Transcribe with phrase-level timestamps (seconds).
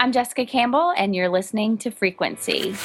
[0.00, 2.76] I'm Jessica Campbell, and you're listening to Frequency.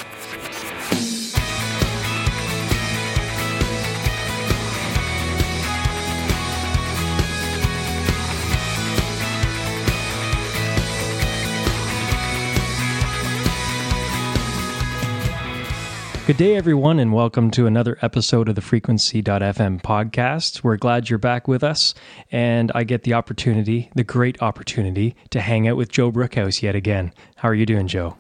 [16.26, 20.64] Good day, everyone, and welcome to another episode of the Frequency.fm podcast.
[20.64, 21.94] We're glad you're back with us,
[22.32, 26.76] and I get the opportunity, the great opportunity, to hang out with Joe Brookhouse yet
[26.76, 27.12] again.
[27.36, 28.16] How are you doing, Joe?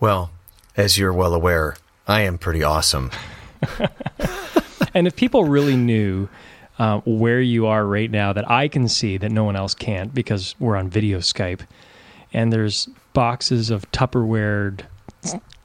[0.00, 0.30] Well,
[0.74, 1.76] as you're well aware,
[2.08, 3.10] I am pretty awesome.
[4.94, 6.30] and if people really knew
[6.78, 10.14] uh, where you are right now, that I can see that no one else can't
[10.14, 11.60] because we're on video Skype,
[12.32, 14.80] and there's boxes of Tupperware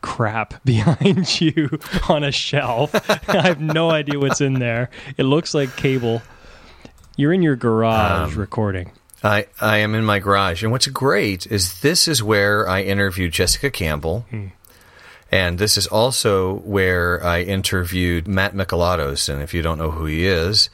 [0.02, 1.80] crap behind you
[2.10, 2.94] on a shelf.
[3.30, 4.90] I have no idea what's in there.
[5.18, 6.22] It looks like cable.
[7.16, 8.92] You're in your garage um, recording.
[9.24, 10.64] I, I am in my garage.
[10.64, 14.26] And what's great is this is where I interviewed Jessica Campbell.
[14.30, 14.48] Hmm.
[15.32, 19.28] And this is also where I interviewed Matt Mikalatos.
[19.28, 20.70] And if you don't know who he is,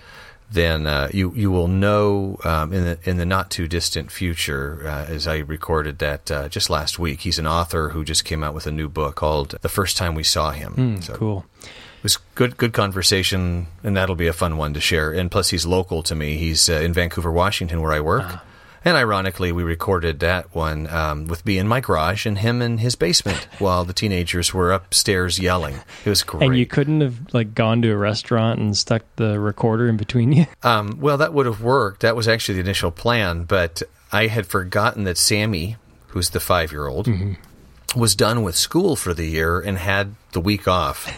[0.54, 4.84] then uh, you you will know um, in the in the not too distant future,
[4.86, 7.22] uh, as I recorded that uh, just last week.
[7.22, 10.16] He's an author who just came out with a new book called "The First Time
[10.16, 11.46] We Saw Him." Mm, so cool.
[11.64, 15.12] It was good good conversation, and that'll be a fun one to share.
[15.12, 16.38] And plus, he's local to me.
[16.38, 18.24] He's uh, in Vancouver, Washington, where I work.
[18.26, 18.44] Ah.
[18.86, 22.80] And ironically, we recorded that one um, with me in my garage and him in
[22.80, 25.80] his basement while the teenagers were upstairs yelling.
[26.03, 26.44] It was great.
[26.44, 30.31] And you couldn't have like gone to a restaurant and stuck the recorder in between
[30.31, 30.45] you.
[30.64, 32.02] Um, well, that would have worked.
[32.02, 35.75] That was actually the initial plan, but I had forgotten that Sammy,
[36.08, 38.00] who's the five-year-old, mm-hmm.
[38.00, 41.12] was done with school for the year and had the week off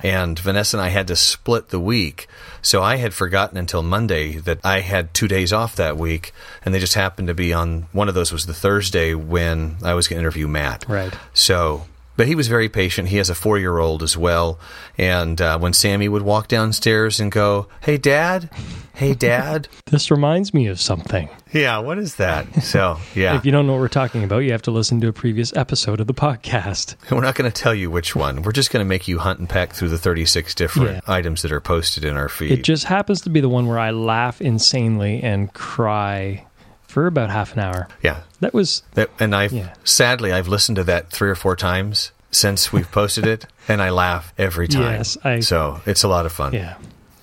[0.00, 2.26] and Vanessa and I had to split the week.
[2.62, 6.32] So I had forgotten until Monday that I had two days off that week,
[6.64, 9.94] and they just happened to be on one of those was the Thursday when I
[9.94, 10.84] was going to interview Matt.
[10.88, 11.14] Right.
[11.32, 11.86] So
[12.16, 13.08] but he was very patient.
[13.08, 14.58] He has a four year old as well.
[14.98, 18.50] And uh, when Sammy would walk downstairs and go, Hey, Dad,
[18.94, 19.68] hey, Dad.
[19.86, 21.28] this reminds me of something.
[21.52, 22.62] Yeah, what is that?
[22.62, 23.36] So, yeah.
[23.36, 25.54] if you don't know what we're talking about, you have to listen to a previous
[25.56, 26.96] episode of the podcast.
[27.10, 28.42] We're not going to tell you which one.
[28.42, 31.00] We're just going to make you hunt and peck through the 36 different yeah.
[31.06, 32.50] items that are posted in our feed.
[32.52, 36.46] It just happens to be the one where I laugh insanely and cry
[36.82, 37.88] for about half an hour.
[38.02, 38.82] Yeah, that was.
[38.94, 39.74] That, and I've yeah.
[39.84, 43.90] sadly I've listened to that three or four times since we've posted it, and I
[43.90, 44.96] laugh every time.
[44.96, 46.52] Yes, I, so it's a lot of fun.
[46.52, 46.76] Yeah,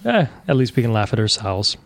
[0.05, 1.77] eh, at least we can laugh at ourselves.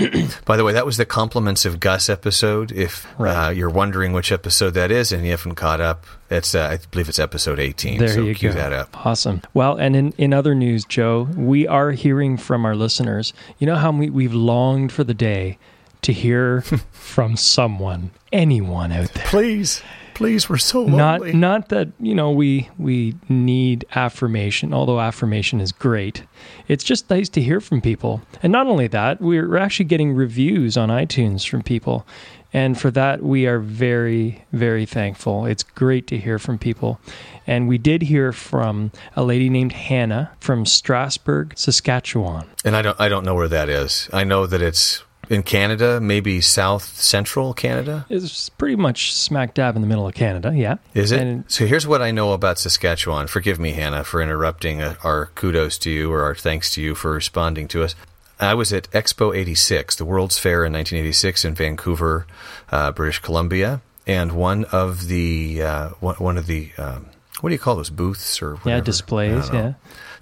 [0.46, 2.72] By the way, that was the compliments of Gus episode.
[2.72, 3.48] If right.
[3.48, 6.78] uh, you're wondering which episode that is and you haven't caught up, it's uh, I
[6.90, 7.98] believe it's episode 18.
[7.98, 8.54] There so you cue go.
[8.54, 9.06] that up.
[9.06, 9.42] Awesome.
[9.52, 13.34] Well, and in, in other news, Joe, we are hearing from our listeners.
[13.58, 15.58] You know how we, we've longed for the day
[16.02, 16.60] to hear
[16.92, 19.26] from someone, anyone out there.
[19.26, 19.82] Please.
[20.14, 21.32] Please, we're so lonely.
[21.32, 26.24] Not not that, you know, we we need affirmation, although affirmation is great.
[26.68, 28.20] It's just nice to hear from people.
[28.42, 32.06] And not only that, we're actually getting reviews on iTunes from people.
[32.52, 35.46] And for that, we are very, very thankful.
[35.46, 37.00] It's great to hear from people.
[37.46, 42.46] And we did hear from a lady named Hannah from Strasbourg, Saskatchewan.
[42.64, 44.10] And I don't, I don't know where that is.
[44.12, 48.04] I know that it's in Canada, maybe south central Canada?
[48.10, 50.76] It's pretty much smack dab in the middle of Canada, yeah.
[50.92, 51.20] Is it?
[51.20, 53.28] And so here's what I know about Saskatchewan.
[53.28, 56.94] Forgive me, Hannah, for interrupting uh, our kudos to you or our thanks to you
[56.96, 57.94] for responding to us.
[58.40, 62.26] I was at Expo 86, the World's Fair in 1986 in Vancouver,
[62.72, 67.06] uh, British Columbia, and one of the uh, one of the um,
[67.40, 68.70] what do you call those booths or whatever?
[68.70, 69.74] yeah displays yeah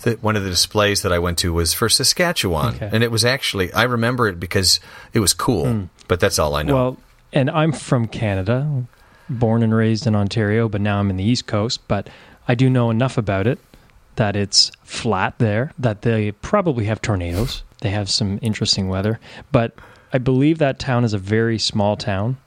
[0.03, 2.91] the, one of the displays that I went to was for Saskatchewan, okay.
[2.93, 4.81] and it was actually I remember it because
[5.13, 5.65] it was cool.
[5.65, 5.89] Mm.
[6.07, 6.75] But that's all I know.
[6.75, 6.97] Well,
[7.33, 8.85] and I'm from Canada,
[9.29, 11.87] born and raised in Ontario, but now I'm in the East Coast.
[11.89, 12.09] But
[12.47, 13.59] I do know enough about it
[14.17, 17.63] that it's flat there, that they probably have tornadoes.
[17.81, 19.21] They have some interesting weather,
[19.53, 19.75] but
[20.13, 22.39] I believe that town is a very small town.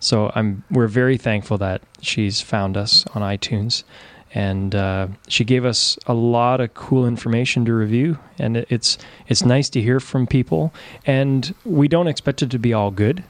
[0.00, 3.84] So I'm we're very thankful that she's found us on iTunes
[4.32, 8.18] and uh, she gave us a lot of cool information to review.
[8.38, 10.72] And it's it's nice to hear from people.
[11.04, 13.24] And we don't expect it to be all good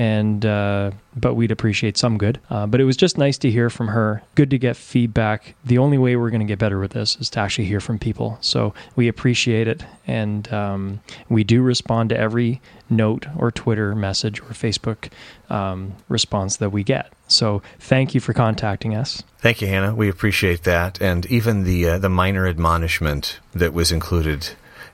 [0.00, 2.40] and uh, but we'd appreciate some good.
[2.48, 4.22] Uh, but it was just nice to hear from her.
[4.34, 5.54] Good to get feedback.
[5.62, 7.98] The only way we're going to get better with this is to actually hear from
[7.98, 8.38] people.
[8.40, 14.40] So we appreciate it, and um, we do respond to every note or Twitter message
[14.40, 15.10] or Facebook
[15.50, 17.12] um, response that we get.
[17.28, 19.22] So thank you for contacting us.
[19.38, 19.94] Thank you, Hannah.
[19.94, 24.48] We appreciate that, and even the uh, the minor admonishment that was included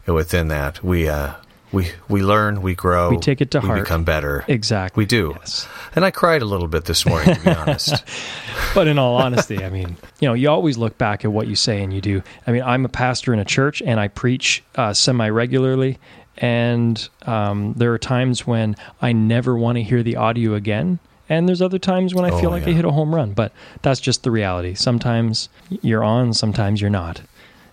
[0.05, 0.82] within that.
[0.82, 1.35] We uh,
[1.73, 3.79] we we learn, we grow, We take it to we heart.
[3.79, 4.45] We become better.
[4.49, 5.03] Exactly.
[5.03, 5.35] We do.
[5.39, 5.67] Yes.
[5.95, 8.05] And I cried a little bit this morning, to be honest.
[8.75, 11.57] But in all honesty, I mean, you know, you always look back at what you
[11.57, 12.23] say and you do.
[12.47, 15.99] I mean, I'm a pastor in a church and I preach uh, semi regularly.
[16.39, 20.99] And um, there are times when I never want to hear the audio again.
[21.29, 23.33] And there's other times when I Oh, feel like I hit a home run.
[23.33, 23.53] But
[23.83, 24.75] that's just the reality.
[24.75, 25.49] Sometimes
[25.83, 27.23] you're on, sometimes you're not.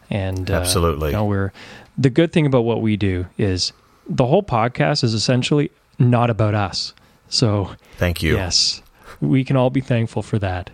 [0.09, 1.09] And uh, Absolutely.
[1.09, 1.51] you know, we're
[1.97, 3.73] the good thing about what we do is
[4.07, 6.93] the whole podcast is essentially not about us.
[7.29, 8.35] So Thank you.
[8.35, 8.81] yes,
[9.21, 10.69] we can all be thankful for that.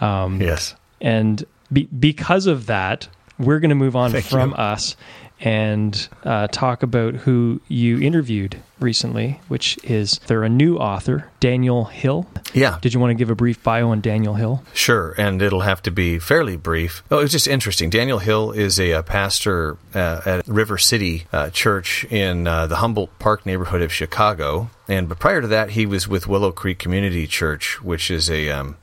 [0.00, 0.74] Um, Yes.
[1.00, 3.08] and be, because of that,
[3.38, 4.56] we're going to move on Thank from you.
[4.56, 4.96] us
[5.42, 11.84] and uh, talk about who you interviewed recently, which is they're a new author, Daniel
[11.84, 12.26] Hill.
[12.54, 12.78] Yeah.
[12.80, 14.62] Did you want to give a brief bio on Daniel Hill?
[14.72, 17.02] Sure, and it'll have to be fairly brief.
[17.10, 17.90] Oh, it's just interesting.
[17.90, 22.76] Daniel Hill is a, uh pastor uh, at River City uh, Church in uh, the
[22.76, 26.78] Humboldt Park neighborhood of Chicago, and but prior to that, he was with Willow Creek
[26.78, 28.76] Community Church, which is a um,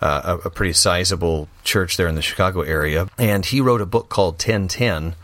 [0.00, 3.08] uh, a, a pretty sizable church there in the Chicago area.
[3.18, 5.14] And he wrote a book called 1010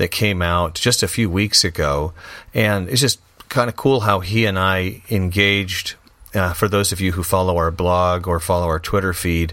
[0.00, 2.14] that came out just a few weeks ago.
[2.54, 3.20] And it's just
[3.50, 5.96] kind of cool how he and I engaged.
[6.32, 9.52] Uh, for those of you who follow our blog or follow our Twitter feed,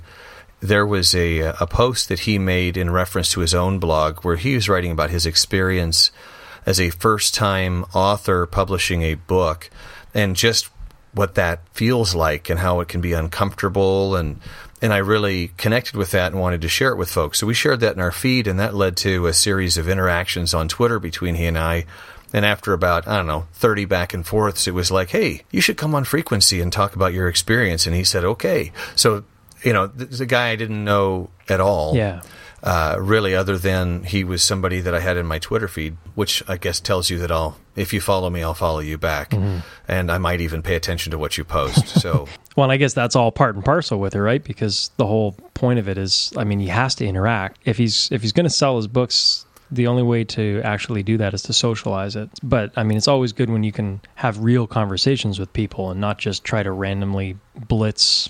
[0.61, 4.37] there was a, a post that he made in reference to his own blog where
[4.37, 6.11] he was writing about his experience
[6.65, 9.69] as a first time author publishing a book
[10.13, 10.69] and just
[11.13, 14.39] what that feels like and how it can be uncomfortable and
[14.81, 17.39] and I really connected with that and wanted to share it with folks.
[17.39, 20.53] So we shared that in our feed and that led to a series of interactions
[20.53, 21.85] on Twitter between he and I.
[22.33, 25.61] And after about, I don't know, 30 back and forths, it was like, hey, you
[25.61, 27.87] should come on frequency and talk about your experience.
[27.87, 28.71] And he said, okay.
[28.95, 29.23] So,
[29.63, 32.21] you know, th- the guy I didn't know at all Yeah.
[32.63, 36.43] Uh, really, other than he was somebody that I had in my Twitter feed, which
[36.47, 39.33] I guess tells you that I'll, if you follow me, I'll follow you back,
[39.87, 41.87] and I might even pay attention to what you post.
[41.87, 42.27] So,
[42.57, 44.43] Well, I guess that's all part and parcel with it, right?
[44.43, 47.59] Because the whole point of it is, I mean, he has to interact.
[47.65, 51.17] If he's if he's going to sell his books, the only way to actually do
[51.17, 52.29] that is to socialize it.
[52.41, 56.01] But I mean, it's always good when you can have real conversations with people and
[56.01, 57.37] not just try to randomly
[57.67, 58.29] blitz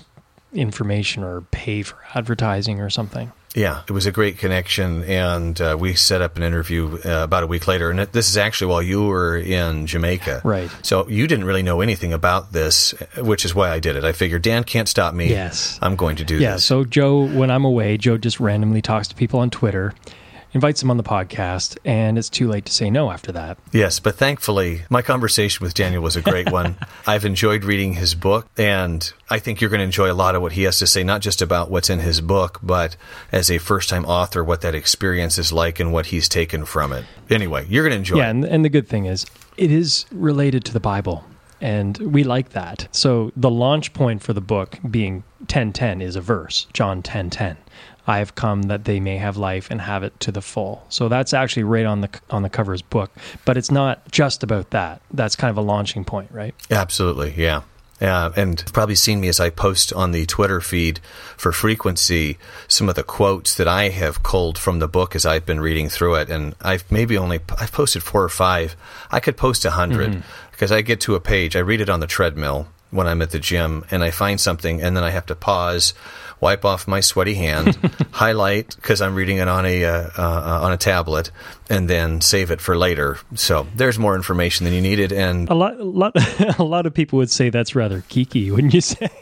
[0.52, 3.32] information or pay for advertising or something.
[3.58, 7.42] Yeah, it was a great connection, and uh, we set up an interview uh, about
[7.42, 7.90] a week later.
[7.90, 10.70] And this is actually while you were in Jamaica, Right.
[10.82, 14.04] So you didn't really know anything about this, which is why I did it.
[14.04, 15.30] I figured Dan can't stop me.
[15.30, 15.78] Yes.
[15.82, 16.52] I'm going to do Yeah.
[16.54, 16.64] this.
[16.64, 19.92] So Joe, when I'm away, Joe just randomly talks to people on Twitter,
[20.58, 23.58] invites him on the podcast, and it's too late to say no after that.
[23.72, 26.74] Yes, but thankfully, my conversation with Daniel was a great one.
[27.06, 30.42] I've enjoyed reading his book, and I think you're going to enjoy a lot of
[30.42, 32.96] what he has to say, not just about what's in his book, but
[33.30, 36.92] as a first time author, what that experience is like and what he's taken from
[36.92, 37.04] it.
[37.30, 38.30] Anyway, you're going to enjoy Yeah, it.
[38.30, 39.26] and, and the good thing is,
[39.56, 41.24] it is related to the Bible,
[41.60, 42.88] and we like that.
[42.90, 47.56] So the launch point for the book being 1010 is a verse, John 1010.
[48.08, 50.82] I have come that they may have life and have it to the full.
[50.88, 53.12] So that's actually right on the on the cover of his book,
[53.44, 55.02] but it's not just about that.
[55.12, 56.54] That's kind of a launching point, right?
[56.70, 57.62] Absolutely, yeah.
[58.00, 61.00] Yeah, and you've probably seen me as I post on the Twitter feed
[61.36, 62.38] for frequency
[62.68, 65.88] some of the quotes that I have culled from the book as I've been reading
[65.88, 68.76] through it, and I've maybe only I've posted four or five.
[69.10, 70.20] I could post a 100 mm-hmm.
[70.52, 73.30] because I get to a page, I read it on the treadmill when I'm at
[73.30, 75.94] the gym, and I find something, and then I have to pause,
[76.40, 77.78] wipe off my sweaty hand,
[78.12, 81.30] highlight because I'm reading it on a uh, uh, on a tablet,
[81.68, 83.18] and then save it for later.
[83.34, 86.12] So there's more information than you needed, and A lot, a lot,
[86.58, 89.08] a lot of people would say that's rather geeky, wouldn't you say?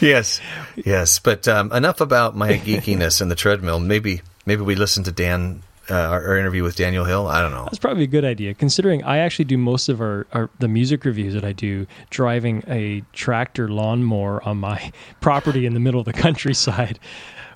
[0.00, 0.40] Yes,
[0.74, 1.20] yes.
[1.20, 3.78] But um, enough about my geekiness and the treadmill.
[3.78, 7.26] Maybe, maybe we listen to Dan, uh, our, our interview with Daniel Hill.
[7.26, 7.64] I don't know.
[7.64, 11.04] That's probably a good idea, considering I actually do most of our, our the music
[11.04, 16.06] reviews that I do driving a tractor lawnmower on my property in the middle of
[16.06, 16.98] the countryside.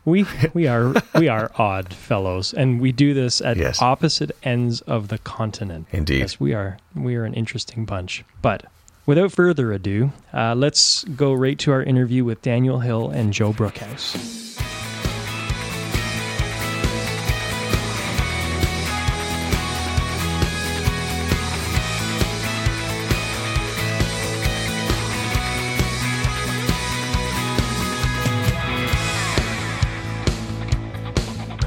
[0.05, 3.83] We we are we are odd fellows, and we do this at Yes.
[3.83, 5.89] opposite ends of the continent.
[5.91, 6.21] Indeed.
[6.21, 8.25] yes, we are we are an interesting bunch.
[8.41, 8.67] But
[9.05, 13.53] without further ado, uh, let's go right to our interview with Daniel Hill and Joe
[13.53, 14.55] Brookhouse.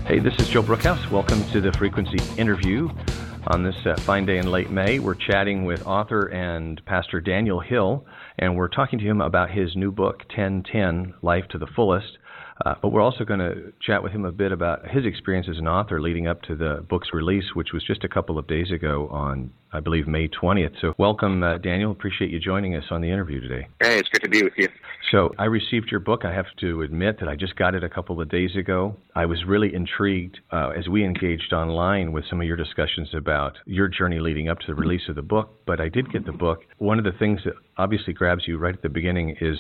[0.10, 1.12] Hey, this is Joe Brookhouse.
[1.12, 2.89] Welcome to the Frequency interview.
[3.46, 7.60] On this uh, fine day in late May, we're chatting with author and pastor Daniel
[7.60, 8.08] Hill,
[8.39, 12.18] and we're talking to him about his new book, 1010 Life to the Fullest.
[12.66, 15.60] Uh, but we're also going to chat with him a bit about his experience as
[15.60, 18.72] an author leading up to the book's release, which was just a couple of days
[18.72, 20.74] ago on, I believe, May 20th.
[20.82, 21.92] So, welcome, uh, Daniel.
[21.92, 23.68] Appreciate you joining us on the interview today.
[23.80, 24.70] Hey, it's good to be with you.
[25.12, 26.24] So, I received your book.
[26.24, 28.96] I have to admit that I just got it a couple of days ago.
[29.15, 33.58] I was really intrigued uh, as we engaged online with some of your discussions about
[33.65, 35.62] your journey leading up to the release of the book.
[35.65, 36.60] But I did get the book.
[36.77, 39.58] One of the things that obviously grabs you right at the beginning is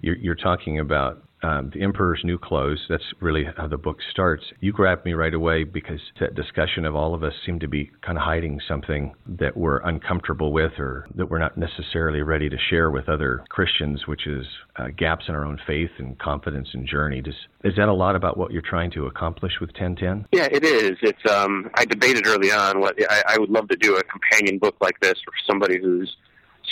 [0.00, 2.80] you're, you're talking about um, the Emperor's New Clothes.
[2.88, 4.44] That's really how the book starts.
[4.60, 7.90] You grabbed me right away because that discussion of all of us seemed to be
[8.02, 12.56] kind of hiding something that we're uncomfortable with or that we're not necessarily ready to
[12.70, 14.46] share with other Christians, which is
[14.76, 17.20] uh, gaps in our own faith and confidence and journey.
[17.20, 17.34] Does,
[17.64, 20.26] is that a lot about what you're trying to accomplish with 1010?
[20.32, 20.96] Yeah, it is.
[21.02, 24.58] It's um, I debated early on what I, I would love to do a companion
[24.58, 26.16] book like this for somebody who's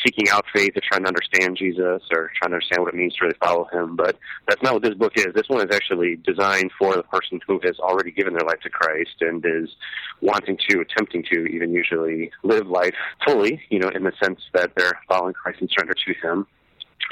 [0.05, 3.15] seeking out faith or trying to understand Jesus or trying to understand what it means
[3.17, 3.97] to really follow him.
[3.97, 5.29] But that's not what this book is.
[5.35, 8.71] This one is actually designed for the person who has already given their life to
[8.71, 9.71] Christ and is
[10.21, 12.95] wanting to, attempting to even usually live life
[13.27, 16.47] fully, you know, in the sense that they're following Christ and surrender to him.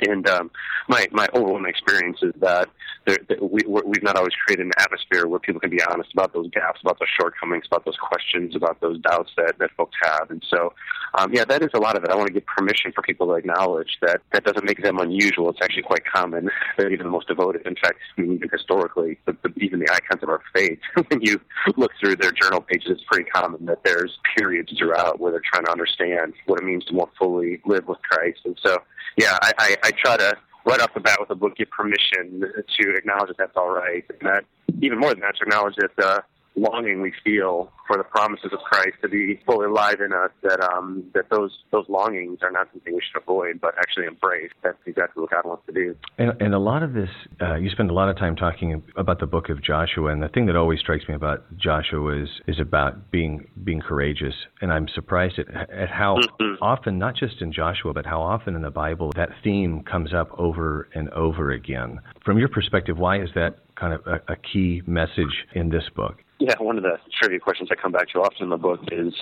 [0.07, 0.51] And um,
[0.89, 2.69] my my overwhelming experience is that,
[3.07, 6.33] there, that we we've not always created an atmosphere where people can be honest about
[6.33, 10.31] those gaps, about those shortcomings, about those questions, about those doubts that that folks have.
[10.31, 10.73] And so,
[11.15, 12.11] um, yeah, that is a lot of it.
[12.11, 15.51] I want to give permission for people to acknowledge that that doesn't make them unusual.
[15.51, 19.53] It's actually quite common that even the most devoted, in fact, even historically, the, the,
[19.61, 20.79] even the icons of our faith,
[21.09, 21.41] when you
[21.77, 25.65] look through their journal pages, it's pretty common that there's periods throughout where they're trying
[25.65, 28.41] to understand what it means to more fully live with Christ.
[28.45, 28.79] And so
[29.17, 32.41] yeah, I, I, I try to right off the bat with the book give permission
[32.41, 34.45] to acknowledge that that's all right, and that
[34.81, 36.23] even more than that to acknowledge that the
[36.59, 40.61] longing we feel for the promises of Christ to be fully alive in us, that
[40.61, 44.51] um, that those those longings are not something we should avoid, but actually embrace.
[44.63, 45.97] That's exactly what God wants to do.
[46.19, 47.09] And, and a lot of this,
[47.41, 50.29] uh, you spend a lot of time talking about the book of Joshua, and the
[50.29, 54.35] thing that always strikes me about Joshua is is about being being courageous.
[54.61, 56.63] And I'm surprised at, at how mm-hmm.
[56.63, 60.29] often, not just in Joshua, but how often in the Bible that theme comes up
[60.39, 62.01] over and over again.
[62.25, 66.19] From your perspective, why is that kind of a, a key message in this book?
[66.39, 69.13] Yeah, one of the trivia questions I come back to often in the book is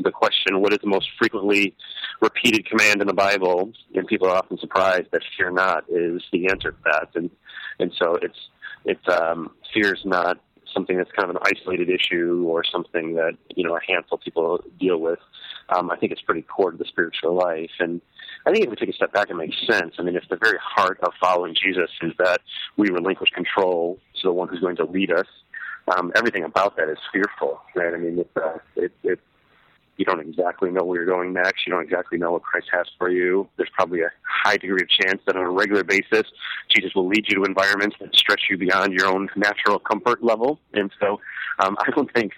[0.00, 1.74] the question, what is the most frequently
[2.20, 3.72] repeated command in the Bible?
[3.94, 7.08] And people are often surprised that fear not is the answer to that.
[7.14, 7.30] And
[7.78, 8.38] and so it's
[8.84, 10.38] it's um, fear is not
[10.74, 14.22] something that's kind of an isolated issue or something that you know a handful of
[14.22, 15.20] people deal with.
[15.70, 18.02] Um, I think it's pretty core to the spiritual life, and
[18.46, 19.94] I think if we take a step back, it makes sense.
[19.98, 22.40] I mean, if the very heart of following Jesus is that
[22.76, 25.26] we relinquish control to the one who's going to lead us
[25.90, 27.94] um, everything about that is fearful, right?
[27.94, 29.20] I mean, it's, uh, it, it,
[29.96, 31.66] you don't exactly know where you're going next.
[31.66, 33.48] You don't exactly know what Christ has for you.
[33.56, 36.24] There's probably a high degree of chance that on a regular basis,
[36.68, 40.60] Jesus will lead you to environments that stretch you beyond your own natural comfort level.
[40.72, 41.20] And so,
[41.58, 42.32] um, I don't think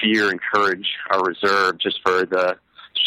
[0.00, 2.56] fear and courage are reserved just for the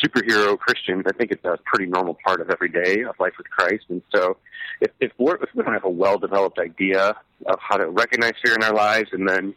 [0.04, 1.04] superhero Christians.
[1.08, 3.86] I think it's a pretty normal part of every day of life with Christ.
[3.90, 4.38] And so,
[4.82, 8.34] if, if, we're, if we don't have a well developed idea of how to recognize
[8.44, 9.54] fear in our lives and then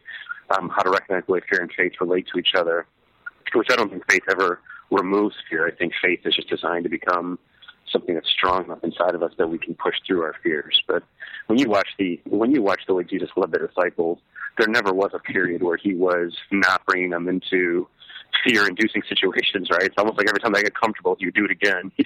[0.57, 2.87] um, how to recognize the way fear and faith relate to each other,
[3.55, 5.67] which I don't think faith ever removes fear.
[5.67, 7.39] I think faith is just designed to become
[7.91, 10.83] something that's strong enough inside of us that we can push through our fears.
[10.87, 11.03] But
[11.47, 14.19] when you watch the when you watch the way Jesus led the disciples,
[14.59, 17.89] there never was a period where he was not bringing them into
[18.45, 19.69] fear-inducing situations.
[19.71, 19.83] Right?
[19.83, 21.93] It's almost like every time they get comfortable, you do it again.
[21.99, 22.05] You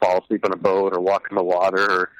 [0.00, 2.10] fall asleep on a boat, or walk in the water, or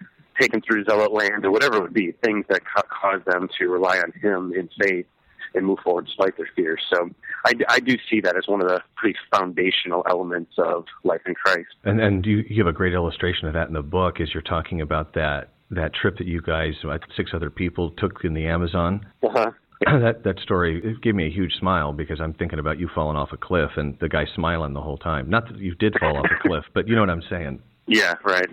[0.41, 2.12] take them through zealot land, or whatever it would be.
[2.25, 5.07] Things that ca- cause them to rely on Him in faith
[5.55, 6.83] and move forward despite their fears.
[6.93, 7.11] So
[7.47, 11.35] I, I do see that as one of the pretty foundational elements of life in
[11.35, 11.69] Christ.
[11.85, 14.43] And and you, you have a great illustration of that in the book as you're
[14.43, 16.73] talking about that that trip that you guys,
[17.15, 19.07] six other people, took in the Amazon.
[19.23, 19.50] Uh-huh.
[19.87, 23.17] that that story it gave me a huge smile because I'm thinking about you falling
[23.17, 25.31] off a cliff and the guy smiling the whole time.
[25.31, 27.61] Not that you did fall off a cliff, but you know what I'm saying.
[27.87, 28.49] Yeah, right.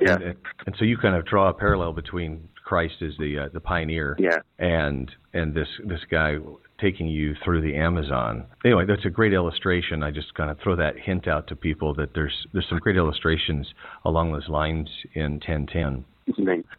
[0.00, 0.14] Yeah.
[0.14, 3.60] And, and, so you kind of draw a parallel between Christ as the uh, the
[3.60, 4.38] pioneer, yeah.
[4.58, 6.36] and and this this guy
[6.80, 8.46] taking you through the Amazon.
[8.64, 10.02] Anyway, that's a great illustration.
[10.02, 12.96] I just kind of throw that hint out to people that there's there's some great
[12.96, 13.66] illustrations
[14.04, 16.04] along those lines in 1010.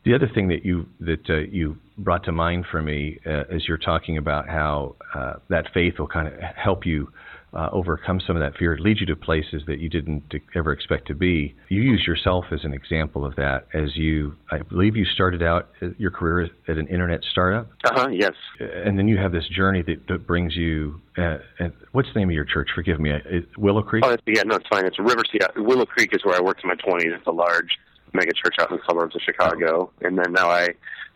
[0.04, 3.68] The other thing that you that uh, you brought to mind for me uh, as
[3.68, 7.12] you're talking about how uh, that faith will kind of help you
[7.54, 10.24] uh, overcome some of that fear, lead you to places that you didn't
[10.56, 11.54] ever expect to be.
[11.68, 13.68] You use yourself as an example of that.
[13.74, 17.68] As you, I believe, you started out uh, your career at an internet startup.
[17.84, 18.08] Uh huh.
[18.10, 18.34] Yes.
[18.60, 21.02] And then you have this journey that, that brings you.
[21.18, 22.70] Uh, and what's the name of your church?
[22.74, 23.12] Forgive me.
[23.12, 23.20] Uh,
[23.58, 24.06] Willow Creek.
[24.06, 24.44] Oh, yeah.
[24.46, 24.86] No, it's fine.
[24.86, 25.24] It's River.
[25.34, 27.12] Yeah, Willow Creek is where I worked in my twenties.
[27.14, 27.78] It's a large
[28.14, 30.70] mega church out in the suburbs of Chicago, and then now I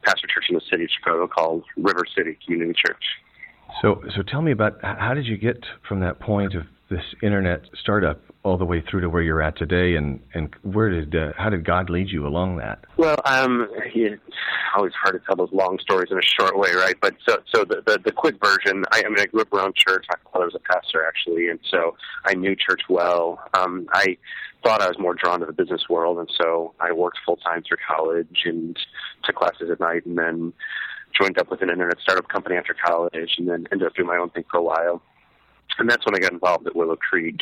[0.04, 3.04] pastor church in the city of Chicago called River City Community Church.
[3.82, 7.62] So, so tell me about how did you get from that point of this internet
[7.80, 11.34] startup all the way through to where you're at today, and and where did uh,
[11.36, 12.86] how did God lead you along that?
[12.96, 14.22] Well, um, it's
[14.76, 16.96] always hard to tell those long stories in a short way, right?
[17.02, 18.86] But so so the the, the quick version.
[18.92, 20.06] I, I mean, I grew up around church.
[20.10, 23.42] My father was a pastor actually, and so I knew church well.
[23.56, 24.18] Um, I
[24.66, 27.64] thought I was more drawn to the business world, and so I worked full time
[27.64, 28.78] through college and
[29.24, 30.54] took classes at night, and then
[31.20, 34.18] joined up with an internet startup company after college, and then ended up doing my
[34.18, 35.02] own thing for a while
[35.78, 37.42] and that's when I got involved at Willow Creek,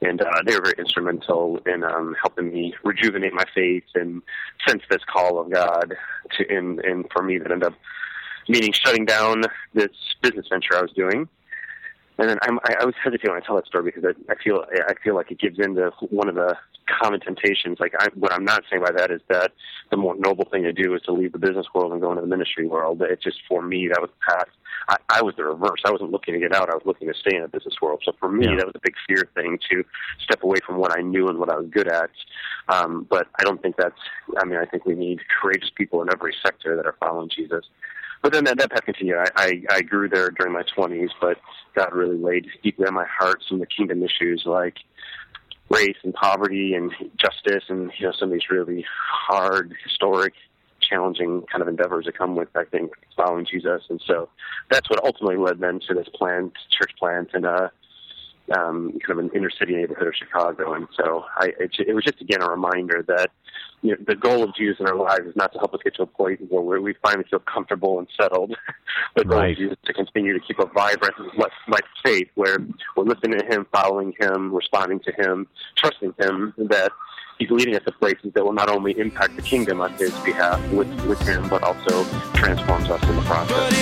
[0.00, 4.22] and uh, they were very instrumental in um, helping me rejuvenate my faith and
[4.66, 5.94] sense this call of God
[6.36, 7.78] to, and, and for me that ended up
[8.48, 9.42] meaning shutting down
[9.74, 9.90] this
[10.22, 11.28] business venture I was doing.
[12.18, 14.36] And then I'm, I, I was hesitating when I tell that story because I, I
[14.42, 16.56] feel I feel like it gives into one of the
[17.02, 17.78] common temptations.
[17.78, 19.52] Like I, what I'm not saying by that is that
[19.90, 22.22] the more noble thing to do is to leave the business world and go into
[22.22, 23.02] the ministry world.
[23.02, 24.48] It's just for me that was the path
[24.88, 25.82] I, I was the reverse.
[25.84, 26.70] I wasn't looking to get out.
[26.70, 28.02] I was looking to stay in the business world.
[28.04, 28.56] So for me, yeah.
[28.56, 29.84] that was a big fear thing to
[30.22, 32.10] step away from what I knew and what I was good at.
[32.68, 33.98] Um, but I don't think that's.
[34.38, 37.64] I mean, I think we need courageous people in every sector that are following Jesus.
[38.22, 39.18] But then that, that path continued.
[39.18, 41.38] I, I, I grew there during my 20s, but
[41.74, 44.76] God really laid deeply on my heart some of the kingdom issues like
[45.68, 48.84] race and poverty and justice and you know some of these really
[49.28, 50.32] hard historic
[50.80, 53.82] challenging kind of endeavors that come with, I think, following Jesus.
[53.88, 54.28] And so
[54.70, 57.68] that's what ultimately led then to this plant, church plant, and uh,
[58.56, 60.74] um, kind of an inner city neighborhood of Chicago.
[60.74, 63.30] And so I, it, it was just again a reminder that
[63.82, 65.94] you know, the goal of Jesus in our lives is not to help us get
[65.96, 68.56] to a point where we finally feel comfortable and settled.
[69.16, 69.50] the goal right.
[69.52, 72.58] of Jesus is to continue to keep a vibrant life, life faith where
[72.96, 76.54] we're listening to Him, following Him, responding to Him, trusting Him.
[76.58, 76.92] That
[77.38, 80.60] He's leading us to places that will not only impact the kingdom on His behalf
[80.72, 83.72] with, with Him, but also transforms us in the process.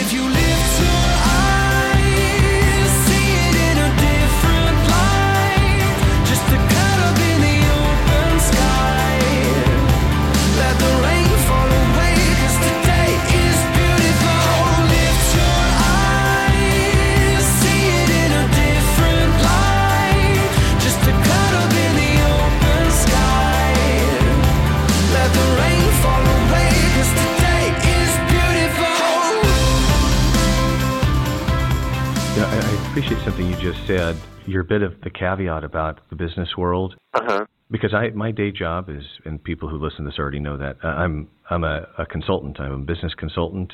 [32.94, 34.16] Appreciate something you just said.
[34.46, 36.94] Your bit of the caveat about the business world.
[37.12, 37.44] Uh-huh.
[37.68, 40.76] Because I, my day job is, and people who listen to this already know that
[40.84, 42.60] uh, I'm, I'm a, a consultant.
[42.60, 43.72] I'm a business consultant.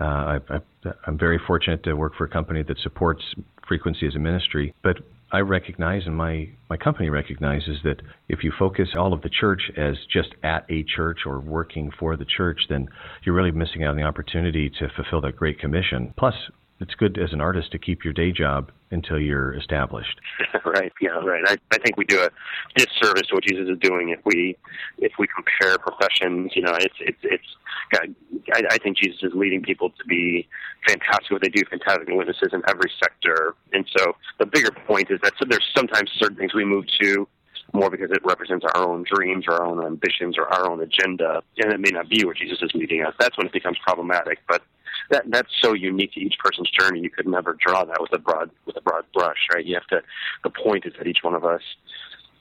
[0.00, 3.22] Uh, I, I, I'm very fortunate to work for a company that supports
[3.68, 4.74] frequency as a ministry.
[4.82, 4.96] But
[5.30, 9.70] I recognize, and my, my company recognizes, that if you focus all of the church
[9.76, 12.88] as just at a church or working for the church, then
[13.22, 16.12] you're really missing out on the opportunity to fulfill that great commission.
[16.18, 16.34] Plus,
[16.80, 20.20] it's good as an artist to keep your day job until you're established.
[20.64, 20.92] right.
[21.00, 21.18] Yeah.
[21.18, 21.42] Right.
[21.46, 22.30] I, I think we do a
[22.76, 24.56] disservice to what Jesus is doing if we
[24.98, 26.52] if we compare professions.
[26.54, 27.44] You know, it's it's it's.
[27.90, 28.14] God,
[28.52, 30.46] I, I think Jesus is leading people to be
[30.86, 33.54] fantastic what they do, fantastic witnesses in every sector.
[33.72, 37.26] And so the bigger point is that so there's sometimes certain things we move to
[37.72, 41.42] more because it represents our own dreams or our own ambitions or our own agenda,
[41.58, 43.14] and it may not be where Jesus is leading us.
[43.18, 44.38] That's when it becomes problematic.
[44.48, 44.62] But
[45.10, 47.00] that that's so unique to each person's journey.
[47.00, 49.64] You could never draw that with a broad with a broad brush, right?
[49.64, 50.02] You have to.
[50.44, 51.62] The point is that each one of us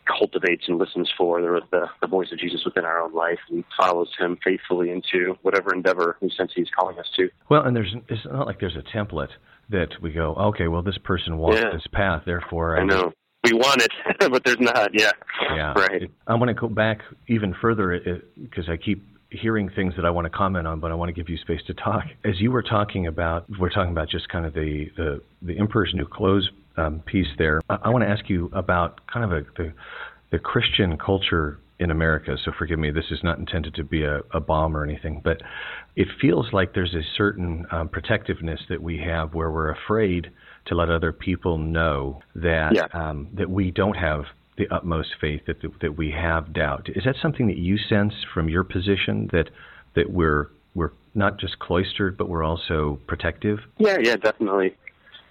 [0.07, 3.63] cultivates and listens for the, the, the voice of Jesus within our own life and
[3.77, 7.29] follows him faithfully into whatever endeavor we sense he's calling us to.
[7.49, 9.31] Well, and there's it's not like there's a template
[9.69, 11.71] that we go, okay, well this person walked yeah.
[11.71, 13.11] this path, therefore I, I know.
[13.43, 13.91] We want it,
[14.31, 14.91] but there's not.
[14.93, 15.11] Yeah.
[15.53, 15.73] Yeah.
[15.73, 16.09] Right.
[16.25, 20.25] I want to go back even further because I keep hearing things that I want
[20.25, 22.05] to comment on, but I want to give you space to talk.
[22.23, 25.93] As you were talking about, we're talking about just kind of the the, the Emperor's
[25.93, 27.61] New Clothes um, piece there.
[27.69, 29.73] I, I, want to ask you about kind of a, the
[30.31, 32.35] the Christian culture in America.
[32.43, 35.41] So forgive me, this is not intended to be a, a bomb or anything, but
[35.95, 40.31] it feels like there's a certain um, protectiveness that we have where we're afraid
[40.65, 42.87] to let other people know that yeah.
[42.93, 44.23] um, that we don't have
[44.57, 46.89] the utmost faith that that we have doubt.
[46.95, 49.49] Is that something that you sense from your position that
[49.95, 53.59] that we're we're not just cloistered, but we're also protective?
[53.77, 54.75] Yeah, yeah, definitely,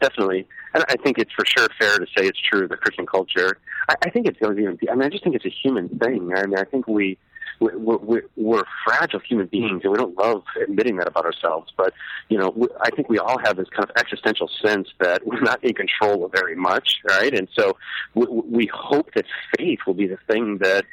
[0.01, 0.47] definitely.
[0.75, 3.59] And I think it's for sure fair to say it's true of the Christian culture.
[3.89, 4.91] I, I think going to be.
[4.91, 6.33] I mean, I just think it's a human thing.
[6.35, 7.19] I mean, I think we
[7.61, 11.73] we're, we're, we're fragile human beings, and we don't love admitting that about ourselves.
[11.77, 11.95] But
[12.29, 15.63] you know, I think we all have this kind of existential sense that we're not
[15.65, 17.33] in control of very much, right?
[17.33, 17.77] And so
[18.15, 19.25] we, we hope that
[19.57, 20.85] faith will be the thing that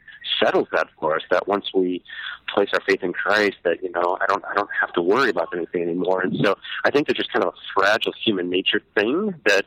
[0.41, 1.21] settles that for us.
[1.32, 2.04] That once we
[2.47, 5.29] place our faith in Christ, that you know, I don't, I don't have to worry
[5.29, 6.21] about anything anymore.
[6.21, 9.65] And so, I think there's just kind of a fragile human nature thing that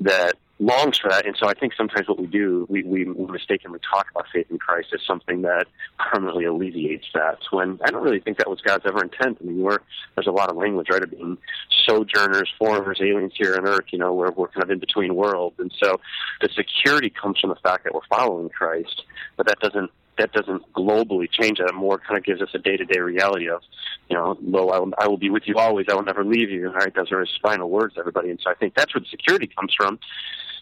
[0.00, 1.26] that longs for that.
[1.26, 4.58] And so I think sometimes what we do, we, we mistakenly talk about faith in
[4.58, 5.66] Christ as something that
[5.98, 7.38] permanently alleviates that.
[7.50, 9.38] When I don't really think that was God's ever intent.
[9.40, 9.78] I mean, we're,
[10.14, 11.38] there's a lot of language, right, of being
[11.86, 15.56] sojourners, foreigners, aliens here on earth, you know, where we're kind of in between worlds.
[15.58, 16.00] And so
[16.40, 19.04] the security comes from the fact that we're following Christ,
[19.36, 21.68] but that doesn't that doesn't globally change that.
[21.68, 23.62] It more kind of gives us a day-to-day reality of,
[24.08, 25.86] you know, lo, I will, I will be with you always.
[25.88, 26.70] I will never leave you.
[26.70, 26.94] Right?
[26.94, 28.30] Those are his final words to everybody.
[28.30, 29.98] And so I think that's where the security comes from,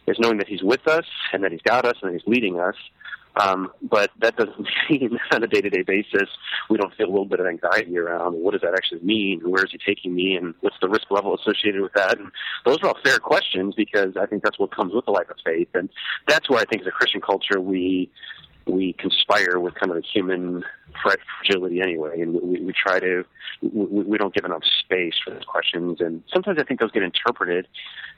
[0.07, 2.61] is knowing that he's with us and that he's got us and that he's leading
[2.61, 2.77] us.
[3.37, 6.29] Um, but that doesn't mean on a day-to-day basis
[6.71, 9.41] we don't feel a little bit of anxiety around what does that actually mean?
[9.45, 10.37] Where is he taking me?
[10.37, 12.19] And what's the risk level associated with that?
[12.19, 12.31] And
[12.65, 15.37] those are all fair questions because I think that's what comes with the life of
[15.45, 15.69] faith.
[15.75, 15.91] And
[16.27, 18.11] that's where I think as a Christian culture we
[18.67, 20.65] we conspire with kind of the human
[21.03, 23.25] fragility anyway, and we, we try to
[23.63, 27.03] we, we don't give enough space for those questions, and sometimes I think those get
[27.03, 27.69] interpreted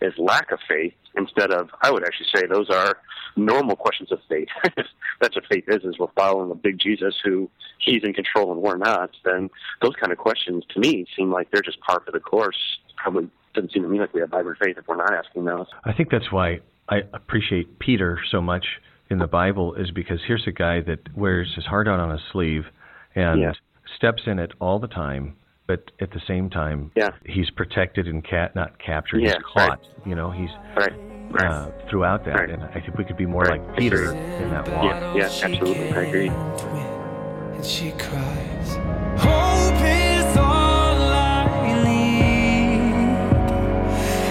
[0.01, 2.97] as lack of faith instead of I would actually say those are
[3.37, 4.49] normal questions of faith.
[5.21, 8.63] That's what faith is: is we're following a big Jesus who He's in control and
[8.63, 9.11] we're not.
[9.25, 9.51] Then
[9.83, 12.57] those kind of questions to me seem like they're just par for the course.
[12.97, 15.67] Probably doesn't seem to me like we have vibrant faith if we're not asking those.
[15.85, 18.65] I think that's why I appreciate Peter so much
[19.11, 22.21] in the Bible is because here's a guy that wears his heart out on his
[22.33, 22.66] sleeve
[23.14, 23.53] and Yeah.
[23.97, 25.35] steps in it all the time,
[25.66, 27.11] but at the same time, Yeah.
[27.25, 29.23] he's protected and cat not captured.
[29.23, 29.81] Yeah, he's caught.
[30.05, 30.92] You know, he's Right.
[31.31, 31.44] Right.
[31.51, 32.51] uh, throughout that, Right.
[32.51, 33.61] and I think we could be more Right.
[33.66, 34.85] like Peter in that walk.
[34.85, 35.14] yeah.
[35.14, 35.25] Yeah.
[35.25, 35.92] Absolutely.
[35.92, 36.29] I agree.
[36.29, 38.77] And she cries.
[39.18, 42.83] Hope is all I need.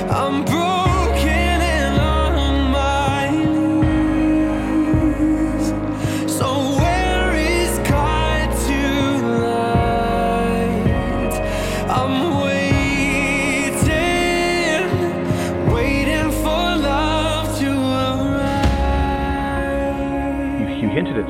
[0.09, 0.43] I'm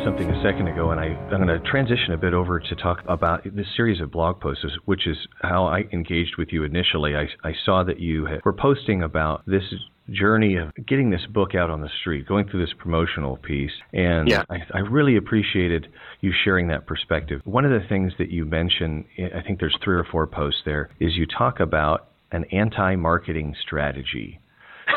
[0.08, 3.04] something a second ago, and I, I'm going to transition a bit over to talk
[3.10, 7.14] about this series of blog posts, which is how I engaged with you initially.
[7.18, 9.64] I, I saw that you had, were posting about this
[10.10, 14.30] journey of getting this book out on the street, going through this promotional piece, and
[14.30, 14.44] Yeah.
[14.50, 15.88] I, I really appreciated
[16.22, 17.42] you sharing that perspective.
[17.44, 19.04] One of the things that you mention,
[19.36, 24.40] I think there's three or four posts there, is you talk about an anti-marketing strategy.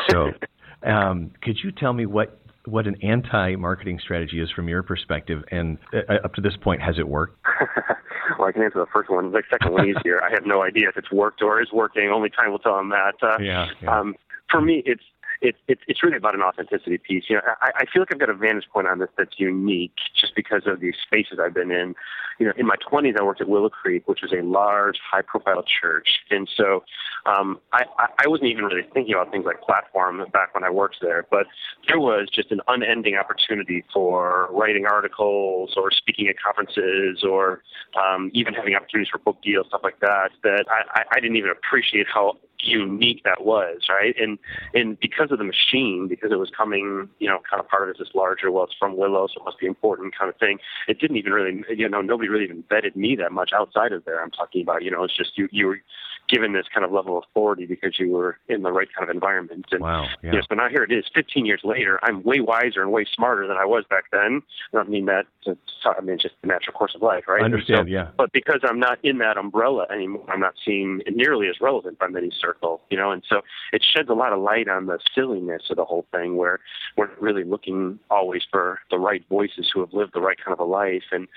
[0.09, 0.29] So,
[0.89, 5.77] um, could you tell me what what an anti-marketing strategy is from your perspective, and
[5.93, 7.37] uh, up to this point, has it worked?
[8.37, 9.31] well, I can answer the first one.
[9.31, 10.23] The second one is easier.
[10.23, 12.09] I have no idea if it's worked or is working.
[12.13, 13.15] Only time will tell on that.
[13.21, 13.99] Uh, Yeah, yeah.
[13.99, 14.15] Um,
[14.49, 15.03] for me, it's
[15.41, 17.25] it's it's it's really about an authenticity piece.
[17.27, 19.93] You know, I, I feel like I've got a vantage point on this that's unique,
[20.19, 21.95] just because of the spaces I've been in.
[22.39, 25.63] You know, in my 20s, I worked at Willow Creek, which was a large, high-profile
[25.63, 26.83] church, and so
[27.25, 30.97] um, I, I wasn't even really thinking about things like platform back when I worked
[31.01, 31.25] there.
[31.29, 31.45] But
[31.87, 37.61] there was just an unending opportunity for writing articles or speaking at conferences or
[38.01, 40.31] um, even having opportunities for book deals, stuff like that.
[40.43, 44.15] That I- I didn't even appreciate how unique that was, right?
[44.19, 44.37] And
[44.73, 47.97] and because of the machine, because it was coming, you know, kind of part of
[47.97, 50.59] this larger, well, it's from Willow, so it must be important kind of thing.
[50.87, 54.05] It didn't even really, you know, nobody really even vetted me that much outside of
[54.05, 54.21] there.
[54.21, 55.81] I'm talking about, you know, it's just you you were
[56.31, 59.13] given this kind of level of authority because you were in the right kind of
[59.13, 59.65] environment.
[59.71, 60.31] And Wow, yeah.
[60.31, 61.99] you know, so now here it is, 15 years later.
[62.03, 64.41] I'm way wiser and way smarter than I was back then.
[64.73, 65.25] I don't mean that.
[65.45, 67.41] To, I mean just the natural course of life, right?
[67.41, 68.09] I understand, So- yeah.
[68.17, 72.07] But because I'm not in that umbrella anymore, I'm not seen nearly as relevant by
[72.07, 73.11] many circle, you know.
[73.11, 73.41] And so
[73.73, 76.59] it sheds a lot of light on the silliness of the whole thing, where
[76.97, 80.59] we're really looking always for the right voices who have lived the right kind of
[80.59, 81.03] a life.
[81.11, 81.27] And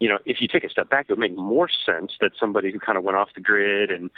[0.00, 2.72] you know, if you take a step back, it would make more sense that somebody
[2.72, 4.10] who kind of went off the grid and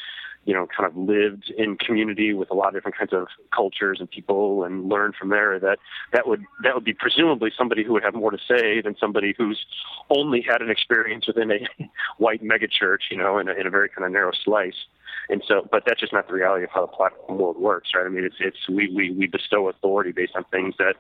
[0.47, 3.99] you know, kind of lived in community with a lot of different kinds of cultures
[3.99, 5.79] and people and learned from there that
[6.13, 9.35] that would that would be presumably somebody who would have more to say than somebody
[9.37, 9.67] who's
[10.09, 11.59] only had an experience within a
[12.19, 14.87] white megachurch, you know, in a, in a very kind of narrow slice.
[15.29, 18.07] And so, but that's just not the reality of how the platform world works, right?
[18.07, 20.95] I mean, it's it's we we, we bestow authority based on things that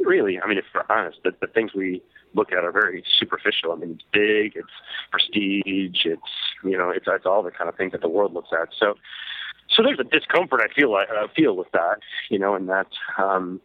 [0.00, 2.02] really, I mean, if we're honest, the, the things we
[2.34, 3.72] look at are very superficial.
[3.72, 4.68] I mean, it's big, it's
[5.10, 6.22] prestige, it's
[6.62, 8.68] you know, it's it's all the kind of things that the world looks at.
[8.78, 8.94] So,
[9.70, 13.60] so there's a discomfort I feel I feel with that, you know, and that um,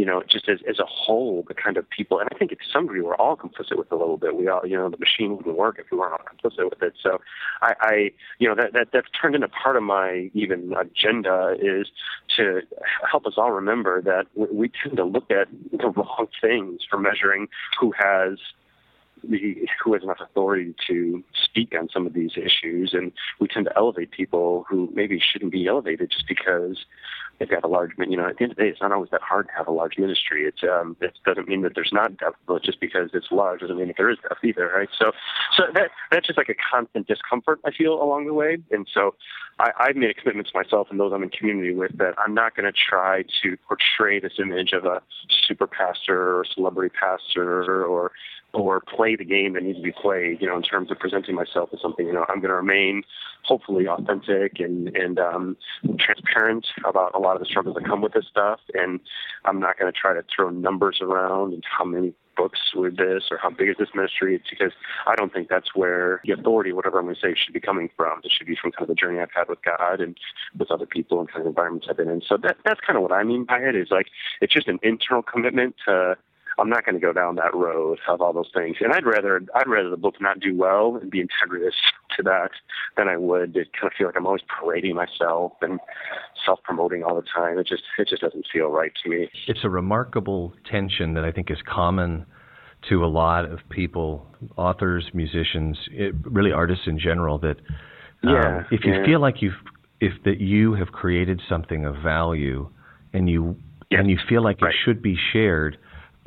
[0.00, 2.56] you know, just as as a whole, the kind of people, and I think to
[2.72, 4.34] some degree we're all complicit with it a little bit.
[4.34, 6.94] We all, you know, the machine wouldn't work if we weren't all complicit with it.
[7.02, 7.20] So,
[7.60, 11.88] I, I you know, that that that's turned into part of my even agenda is
[12.38, 12.62] to
[13.10, 17.48] help us all remember that we, tend to look at the wrong things for measuring
[17.78, 18.38] who has
[19.22, 23.66] the, who has enough authority to speak on some of these issues, and we tend
[23.66, 26.86] to elevate people who maybe shouldn't be elevated just because
[27.40, 29.10] they've got a large, you know, at the end of the day, it's not always
[29.10, 30.44] that hard to have a large ministry.
[30.44, 33.76] It's um, it doesn't mean that there's not depth, but just because it's large doesn't
[33.76, 34.90] mean that there is depth either, right?
[34.96, 35.12] So,
[35.56, 39.14] so that that's just like a constant discomfort I feel along the way, and so
[39.58, 42.34] I, I've made a commitment to myself and those I'm in community with that I'm
[42.34, 45.02] not going to try to portray this image of a
[45.48, 48.12] super pastor or celebrity pastor or
[48.52, 51.34] or play the game that needs to be played, you know, in terms of presenting
[51.34, 53.02] myself as something, you know, I'm going to remain
[53.44, 55.56] hopefully authentic and, and um,
[55.98, 58.60] transparent about a lot of the struggles that come with this stuff.
[58.74, 59.00] And
[59.44, 63.24] I'm not going to try to throw numbers around and how many books with this
[63.30, 64.34] or how big is this ministry.
[64.34, 64.72] It's because
[65.06, 67.90] I don't think that's where the authority, whatever I'm going to say, should be coming
[67.96, 68.20] from.
[68.24, 70.16] It should be from kind of the journey I've had with God and
[70.58, 72.22] with other people and kind of environments I've been in.
[72.26, 74.06] So that, that's kind of what I mean by it is like,
[74.40, 76.16] it's just an internal commitment to,
[76.60, 78.76] I'm not going to go down that road of all those things.
[78.80, 81.72] And I'd rather I'd rather the book not do well and be integrous
[82.16, 82.50] to that
[82.96, 85.80] than I would to kind of feel like I'm always parading myself and
[86.44, 87.58] self promoting all the time.
[87.58, 89.30] It just it just doesn't feel right to me.
[89.46, 92.26] It's a remarkable tension that I think is common
[92.88, 97.38] to a lot of people, authors, musicians, it, really artists in general.
[97.38, 97.56] That
[98.22, 99.04] um, Yeah, if you yeah.
[99.04, 99.54] feel like you've
[100.00, 102.68] if that you have created something of value
[103.12, 103.56] and you
[103.90, 104.70] and you feel like right.
[104.70, 105.76] it should be shared,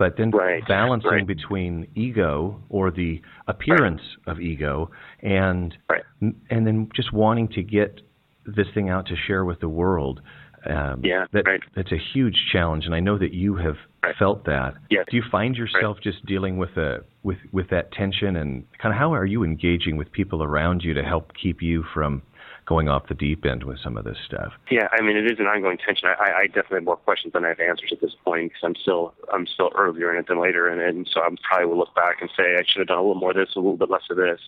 [0.04, 1.26] but then Right, balancing right.
[1.26, 6.04] between ego or the appearance of ego and Right.
[6.20, 8.02] and then just wanting to get
[8.46, 10.22] this thing out to share with the world.
[10.66, 11.62] Um, Yeah, that, right.
[11.74, 14.14] that's a huge challenge, and I know that you have Right.
[14.18, 14.76] felt that.
[14.90, 15.06] Yes.
[15.10, 19.00] Do you find yourself just dealing with a with with that tension, and kind of
[19.00, 22.22] how are you engaging with people around you to help keep you from
[22.66, 24.54] going off the deep end with some of this stuff?
[24.72, 26.08] Yeah, I mean, it is an ongoing tension.
[26.10, 28.64] I, I- I definitely have more questions than I have answers at this point because
[28.64, 31.68] I'm still I'm still earlier in it than later in it, and so I'm probably
[31.68, 33.60] will look back and say I should have done a little more of this, a
[33.60, 34.40] little bit less of this.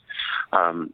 [0.54, 0.92] Um,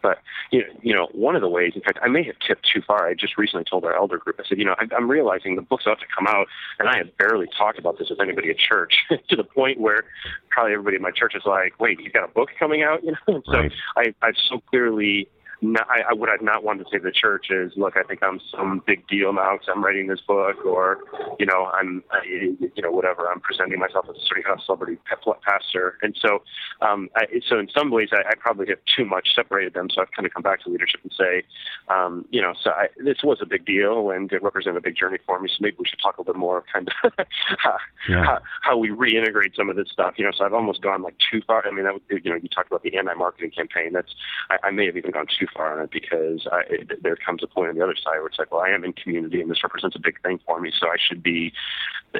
[0.00, 0.18] but
[0.52, 2.80] you know, you know, one of the ways, in fact, I may have tipped too
[2.86, 3.08] far.
[3.08, 4.36] I just recently told our elder group.
[4.38, 6.46] I said, you know, I, I'm realizing the book's about to come out,
[6.78, 8.94] and I have barely talked about this with anybody at church
[9.28, 10.04] to the point where
[10.50, 13.12] probably everybody in my church is like, "Wait, you've got a book coming out?" You
[13.12, 13.72] know, and so Right.
[13.96, 15.28] I, I've so clearly
[15.60, 18.02] not, I, I what I've not wanted to say to the church is, look, I
[18.02, 20.98] think I'm some big deal now because I'm writing this book, or
[21.38, 23.28] you know, I'm, I, you know, whatever.
[23.28, 24.98] I'm presenting myself as a sort of celebrity
[25.42, 26.42] pastor, and so,
[26.80, 29.88] um, I, so in some ways, I, I probably have too much separated them.
[29.92, 31.42] So I've kind of come back to leadership and say,
[31.88, 34.96] um, you know, so I, this was a big deal and it represented a big
[34.96, 35.48] journey for me.
[35.48, 37.12] So maybe we should talk a little bit more, kind of
[37.58, 37.76] how,
[38.08, 38.24] Yeah.
[38.24, 40.14] how, how we reintegrate some of this stuff.
[40.16, 41.66] You know, so I've almost gone like too far.
[41.66, 43.92] I mean, that was, you know, you talked about the anti-marketing campaign.
[43.92, 44.14] That's
[44.50, 47.42] I, I may have even gone too far on it because I, it, there comes
[47.42, 49.50] a point on the other side where it's like, well, I am in community and
[49.50, 51.52] this represents a big thing for me, so I should be,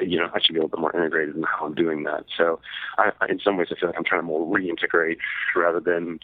[0.01, 2.25] you know, I should be a little bit more integrated in how I'm doing that.
[2.37, 2.59] So,
[2.97, 5.17] I, in some ways, I feel like I'm trying to more reintegrate
[5.55, 6.19] rather than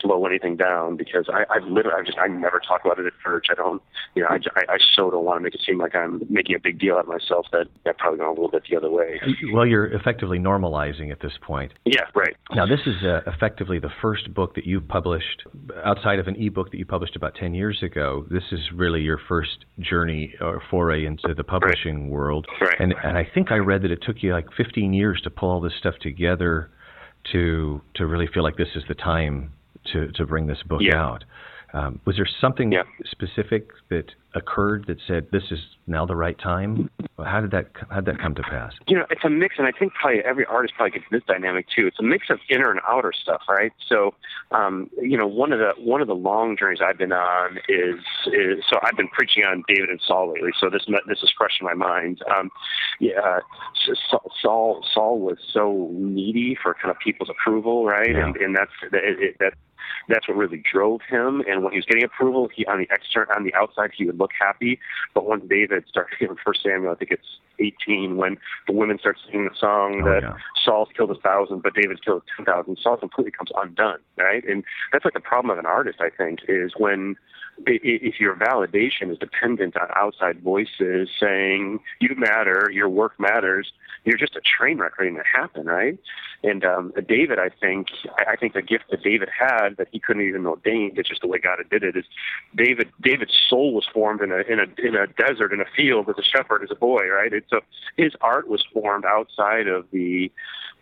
[0.00, 3.12] slow anything down because I, I've literally, I've just, I never talk about it at
[3.22, 3.46] church.
[3.50, 3.82] I don't,
[4.14, 6.56] you know, I, I, I so don't want to make it seem like I'm making
[6.56, 8.90] a big deal out of myself that I've probably gone a little bit the other
[8.90, 9.20] way.
[9.52, 11.72] Well, you're effectively normalizing at this point.
[11.84, 12.34] Yeah, right.
[12.54, 15.42] Now, this is uh, effectively the first book that you've published
[15.84, 18.26] outside of an ebook that you published about 10 years ago.
[18.30, 22.46] This is really your first journey or foray into the publishing world.
[22.60, 22.76] Right.
[22.78, 25.50] And, and I think I read that it took you like 15 years to pull
[25.50, 26.70] all this stuff together
[27.32, 29.52] to to really feel like this is the time
[29.92, 30.96] to, to bring this book Yeah.
[31.00, 31.24] out.
[31.72, 32.82] Um, was there something Yeah.
[33.04, 36.90] specific that occurred that said this is now the right time?
[37.24, 38.72] How did that how did that come to pass?
[38.86, 41.66] you know, it's a mix, and I think probably every artist probably gets this dynamic
[41.74, 41.86] too.
[41.86, 43.72] It's a mix of inner and outer stuff, right?
[43.88, 44.14] So,
[44.50, 48.00] um, you know, one of the one of the long journeys I've been on is
[48.26, 50.50] is so I've been preaching on David and Saul lately.
[50.58, 52.20] So this this is fresh in my mind.
[52.34, 52.50] Um,
[53.00, 53.40] yeah,
[54.10, 58.10] Saul- Saul Saul was so needy for kind of people's approval, right?
[58.10, 58.26] Yeah.
[58.26, 59.54] And and that's that it, that
[60.08, 61.42] that's what really drove him.
[61.48, 64.18] And when he was getting approval, he on the external on the outside he would
[64.22, 64.78] look happy,
[65.14, 69.18] but once David started in First Samuel, I think it's 18, when the women start
[69.26, 70.36] singing the song Oh, that yeah.
[70.64, 72.78] Saul's killed a thousand, but David's killed ten thousand.
[72.82, 74.42] Saul completely comes undone, right?
[74.48, 77.16] And that's like the problem of an artist, I think, is when
[77.66, 83.72] if your validation is dependent on outside voices saying you matter, your work matters,
[84.04, 85.98] you're just a train wreck waiting to happen, right?
[86.42, 87.88] And um, David, I think,
[88.26, 91.28] I think the gift that David had that he couldn't even ordain, it's just the
[91.28, 92.04] way God did it, is
[92.56, 92.88] David.
[93.00, 96.16] David's soul was formed in a in a in a desert in a field as
[96.18, 97.32] a shepherd as a boy, right?
[97.32, 97.60] And so
[97.96, 100.32] his art was formed outside of the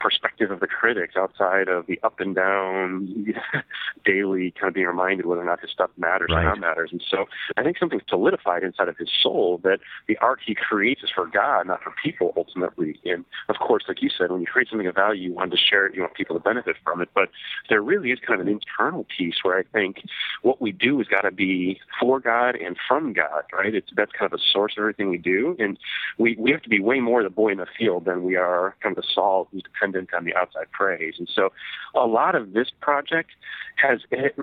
[0.00, 3.34] perspective of the critics, outside of the up and down
[4.04, 6.46] daily kind of being reminded whether or not his stuff matters right.
[6.46, 6.90] or not matters.
[6.92, 11.02] And so I think something solidified inside of his soul that the art he creates
[11.02, 12.98] is for God, not for people ultimately.
[13.04, 15.58] And of course, like you said, when you create something of value, you want to
[15.58, 17.08] share it, you want people to benefit from it.
[17.14, 17.30] But
[17.68, 20.02] there really is kind of an internal piece where I think
[20.42, 23.74] what we do has got to be for God and from God, right?
[23.74, 25.56] It's that's kind of the source of everything we do.
[25.58, 25.78] And
[26.18, 28.76] we, we have to be way more the boy in the field than we are
[28.82, 31.14] kind of the Saul who's dependent on the outside praise.
[31.18, 31.50] And so
[31.94, 33.30] a lot of this project
[33.76, 34.00] has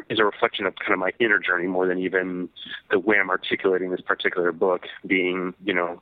[0.10, 2.50] is a reflection of kind of my inner journey more than even
[2.90, 6.02] the way I'm articulating this particular book being, you know,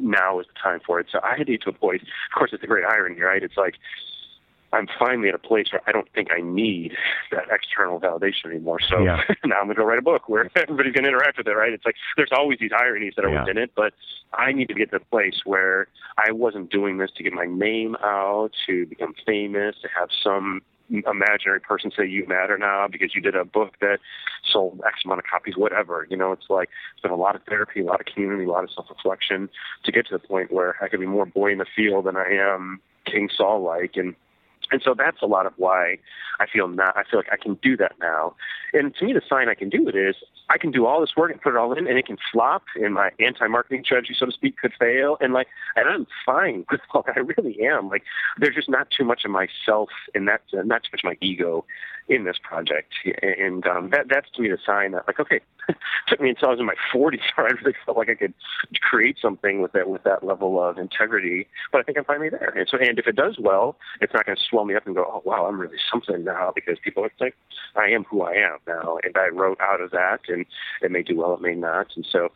[0.00, 1.06] now is the time for it.
[1.10, 3.42] So I had to get to a point, of course, it's a great irony, right?
[3.42, 3.74] It's like,
[4.70, 6.92] I'm finally at a place where I don't think I need
[7.30, 8.80] that external validation anymore.
[8.80, 9.22] So yeah.
[9.44, 11.52] now I'm going to go write a book where everybody's going to interact with it,
[11.52, 11.72] right?
[11.72, 13.40] It's like there's always these ironies that are yeah.
[13.40, 13.94] within it, but
[14.34, 17.46] I need to get to a place where I wasn't doing this to get my
[17.46, 23.14] name out, to become famous, to have some imaginary person say you matter now because
[23.14, 23.98] you did a book that
[24.50, 26.06] sold X amount of copies, whatever.
[26.10, 28.48] You know, it's like it's been a lot of therapy, a lot of community, a
[28.48, 29.48] lot of self reflection
[29.84, 32.16] to get to the point where I could be more boy in the field than
[32.16, 34.14] I am King Saul like and
[34.70, 35.98] and so that's a lot of why
[36.40, 38.34] I feel not, I feel like I can do that now.
[38.72, 40.16] And to me, the sign I can do it is
[40.50, 42.64] I can do all this work and put it all in, and it can flop,
[42.74, 45.16] and my anti-marketing strategy, so to speak, could fail.
[45.20, 47.16] And like, and I'm fine with all that.
[47.16, 47.88] I really am.
[47.88, 48.04] Like,
[48.38, 51.64] there's just not too much of myself in that, not too much of my ego
[52.08, 52.92] in this project.
[53.22, 55.76] And um, that that's to me the sign that like, okay, it
[56.08, 58.34] took me until I was in my 40s where I really felt like I could
[58.80, 61.46] create something with that with that level of integrity.
[61.70, 62.52] But I think I'm finally there.
[62.56, 64.94] And so, and if it does well, it's not going to swell me up and
[64.94, 67.34] go, oh wow, I'm really something now because people are like,
[67.76, 70.46] I am who I am now, and I wrote out of that, and
[70.82, 71.88] it may do well, it may not.
[71.96, 72.30] And so,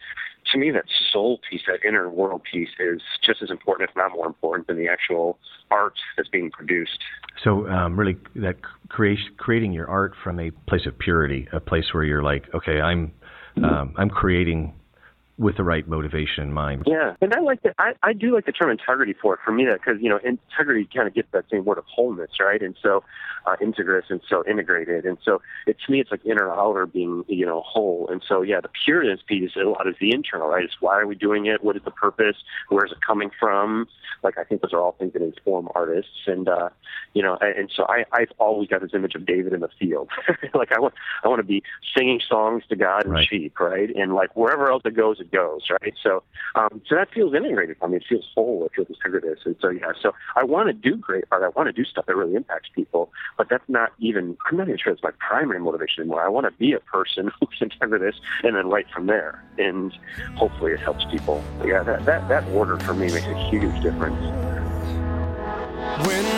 [0.53, 4.13] to me, that soul piece, that inner world piece, is just as important, if not
[4.13, 5.39] more important, than the actual
[5.71, 6.99] art that's being produced.
[7.43, 8.57] So, um, really, that
[8.89, 9.31] creation,
[9.63, 13.13] creating your art from a place of purity, a place where you're like, okay, I'm,
[13.63, 14.75] um, I'm creating
[15.39, 16.85] with the right motivation in mind.
[16.87, 17.75] Yeah, and I like that.
[17.79, 19.41] I, I do like the term integrity for it.
[19.45, 22.31] For me, that because you know integrity kind of gets that same word of wholeness,
[22.39, 22.61] right?
[22.61, 23.03] And so
[23.47, 27.25] uh, integrous and so integrated, and so it, to me, it's like inner outer being
[27.29, 28.09] you know whole.
[28.11, 30.65] And so yeah, the pureness piece a lot is the internal, right?
[30.65, 31.65] It's why are we doing it?
[31.65, 32.37] What is the purpose?
[32.69, 33.89] Where is it coming from?
[34.23, 36.69] Like I think those are all things that inform artists, and uh,
[37.15, 39.71] you know, and, and so I I've always got this image of David in the
[39.81, 40.11] field.
[40.55, 41.63] like I want I want to be
[41.97, 43.29] singing songs to God and right.
[43.29, 43.89] sheep, right?
[43.95, 45.95] And like wherever else it goes, it goes, right?
[46.03, 46.23] So,
[46.55, 47.97] um, so that feels integrated for me.
[47.97, 48.67] It feels whole.
[48.67, 49.37] It feels integrative.
[49.45, 49.93] And so, yeah.
[50.01, 51.43] So I want to do great art.
[51.43, 53.11] I want to do stuff that really impacts people.
[53.39, 54.37] But that's not even.
[54.51, 56.25] I'm not even sure it's my primary motivation anymore.
[56.25, 59.43] I want to be a person who's integritous and then write from there.
[59.59, 59.93] And
[60.37, 61.43] hopefully, it helps people.
[61.59, 64.21] But yeah, that that that order for me makes a huge difference.
[66.07, 66.32] When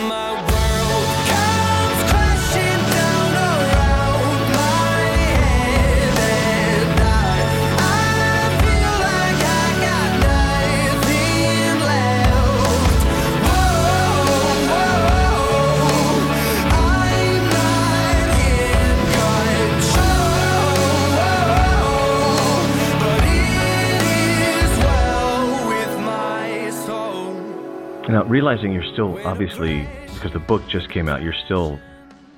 [28.07, 31.79] Now, realizing you're still obviously because the book just came out, you're still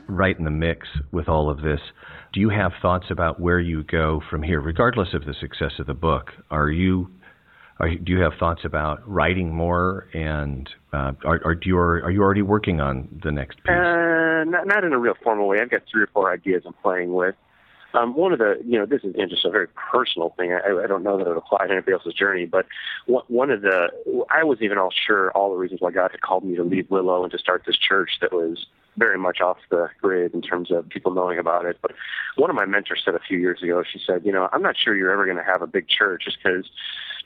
[0.08, 1.82] right in the mix with all of this.
[2.32, 5.86] Do you have thoughts about where you go from here, regardless of the success of
[5.86, 6.32] the book?
[6.50, 7.10] Are you
[7.80, 12.22] are, do you have thoughts about writing more, and uh, are, are you are you
[12.22, 13.70] already working on the next piece?
[13.70, 15.58] Uh, not, not in a real formal way.
[15.62, 17.36] I've got three or four ideas I'm playing with.
[17.94, 20.52] Um, one of the, you know, this is just a very personal thing.
[20.54, 22.66] I, I don't know that it apply to anybody else's journey, but
[23.06, 23.90] one of the,
[24.30, 26.92] I wasn't even all sure all the reasons why God had called me to leave
[26.92, 30.72] Willow and to start this church that was very much off the grid in terms
[30.72, 31.78] of people knowing about it.
[31.82, 31.92] But
[32.36, 34.76] one of my mentors said a few years ago, she said, you know, I'm not
[34.78, 36.70] sure you're ever going to have a big church just because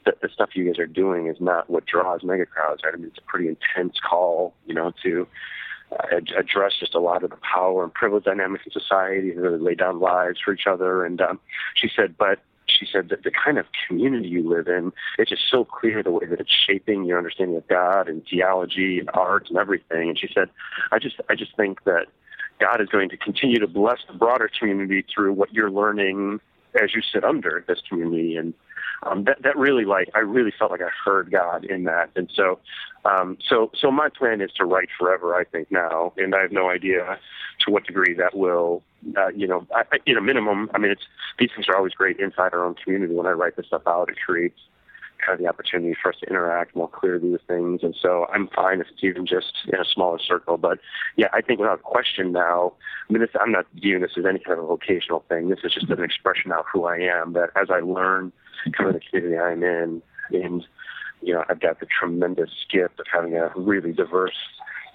[0.06, 2.93] the, the stuff you guys are doing is not what draws mega crowds, right?
[2.93, 5.28] I mean, it's a pretty intense call, you know, to
[6.38, 9.75] address just a lot of the power and privilege dynamics in society and really lay
[9.75, 11.06] down lives for each other.
[11.06, 11.39] And um,
[11.75, 15.49] she said, but she said that the kind of community you live in, it's just
[15.49, 19.47] so clear the way that it's shaping your understanding of God and theology and art
[19.49, 20.10] and everything.
[20.10, 20.49] And she said,
[20.91, 22.08] I just, I just think that
[22.60, 26.39] God is going to continue to bless the broader community through what you're learning
[26.82, 28.54] as you sit under this community and
[29.04, 32.32] um, that that really like I really felt like I heard God in that, and
[32.36, 32.60] so
[33.06, 35.36] um, so so my plan is to write forever.
[35.36, 37.18] I think now, and I have no idea
[37.62, 38.84] to what degree that will.
[39.18, 41.04] Uh, you know, I, in a minimum, I mean, it's
[41.39, 43.16] these things are always great inside our own community.
[43.16, 44.60] When I write this stuff out, it creates
[45.26, 47.82] kind of the opportunity for us to interact more clearly with things.
[47.84, 50.58] And so I'm fine if it's even just in a smaller circle.
[50.58, 50.80] But
[51.16, 52.74] yeah, I think without question now,
[53.10, 55.49] I mean, this, I'm not viewing this as any kind of vocational thing.
[55.49, 57.34] This is just an expression of who I am.
[57.34, 58.32] That as I learn
[58.72, 60.01] kind of community I'm in,
[60.32, 60.66] and
[61.22, 64.36] you know, I've got the tremendous gift of having a really diverse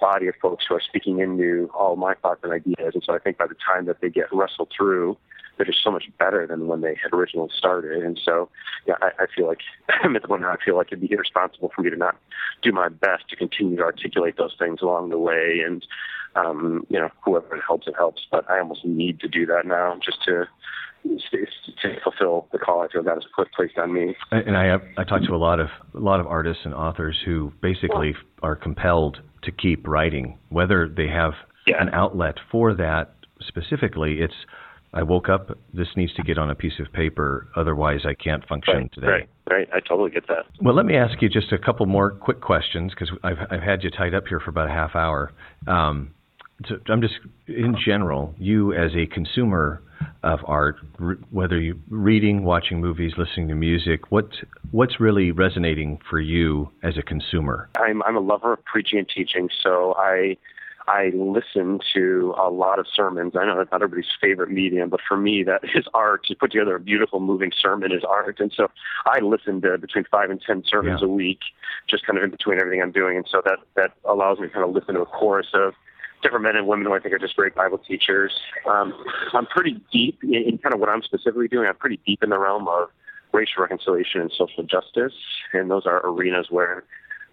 [0.01, 2.93] body of folks who are speaking into all my thoughts and ideas.
[2.95, 5.17] And so I think by the time that they get wrestled through,
[5.57, 8.03] they're just so much better than when they had originally started.
[8.03, 8.51] And so,
[8.87, 9.61] yeah, I, I feel like
[10.03, 12.17] I'm at the point where I feel like it'd be irresponsible for me to not
[12.63, 15.63] do my best to continue to articulate those things along the way.
[15.65, 15.87] And
[16.35, 18.27] um, you know, whoever it helps, it helps.
[18.31, 20.47] But I almost need to do that now just to
[21.83, 24.15] to fulfill the call I feel God has put placed on me.
[24.31, 27.17] And I have, I talk to a lot of a lot of artists and authors
[27.25, 31.33] who basically are compelled to keep writing, whether they have
[31.67, 31.81] Yeah.
[31.83, 33.15] an outlet for that
[33.47, 34.21] specifically.
[34.21, 34.35] It's
[34.95, 35.51] I woke up.
[35.75, 39.07] This needs to get on a piece of paper, otherwise I can't function Right, today.
[39.07, 39.69] right, right.
[39.75, 40.47] I totally get that.
[40.63, 43.83] Well, let me ask you just a couple more quick questions because I've, I've had
[43.85, 45.33] you tied up here for about a half hour.
[45.67, 46.13] Um,
[46.67, 47.15] so I'm just,
[47.47, 49.83] in general, you as a consumer
[50.23, 54.29] of art, r- whether you reading, watching movies, listening to music, what
[54.71, 57.69] what's really resonating for you as a consumer?
[57.79, 60.37] I'm I'm a lover of preaching and teaching, so I
[60.89, 63.35] I listen to a lot of sermons.
[63.39, 66.25] I know that's not everybody's favorite medium, but for me, that is art.
[66.27, 68.69] To put together a beautiful, moving sermon is art, and so
[69.07, 71.09] I listen to between five and ten sermons Yeah.
[71.09, 71.41] a week,
[71.89, 74.53] just kind of in between everything I'm doing, and so that that allows me to
[74.53, 75.75] kind of listen to a chorus of
[76.27, 78.33] different men and women who I think are just great Bible teachers.
[78.69, 78.93] Um,
[79.33, 81.69] I'm pretty deep in, in kind of what I'm specifically doing.
[81.69, 82.89] I'm pretty deep in the realm of
[83.33, 85.13] racial reconciliation and social justice,
[85.53, 86.85] and those are arenas where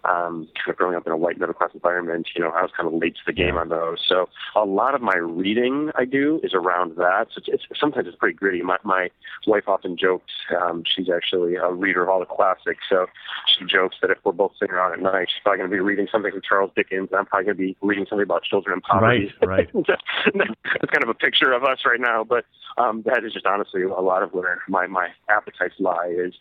[0.04, 2.70] um, kind of growing up in a white middle class environment, you know, I was
[2.76, 3.98] kind of late to the game on those.
[4.06, 7.28] So a lot of my reading I do is around that.
[7.34, 8.62] So it's, it's sometimes it's pretty gritty.
[8.62, 9.08] My my
[9.46, 10.32] wife often jokes.
[10.60, 13.06] Um, she's actually a reader of all the classics, so
[13.46, 15.80] she jokes that if we're both sitting around at night, she's probably going to be
[15.80, 17.08] reading something from Charles Dickens.
[17.10, 19.32] And I'm probably going to be reading something about children in poverty.
[19.42, 19.70] Right, right.
[20.34, 22.24] That's kind of a picture of us right now.
[22.24, 22.44] But
[22.76, 26.34] um, that is just honestly a lot of where my my appetites lie is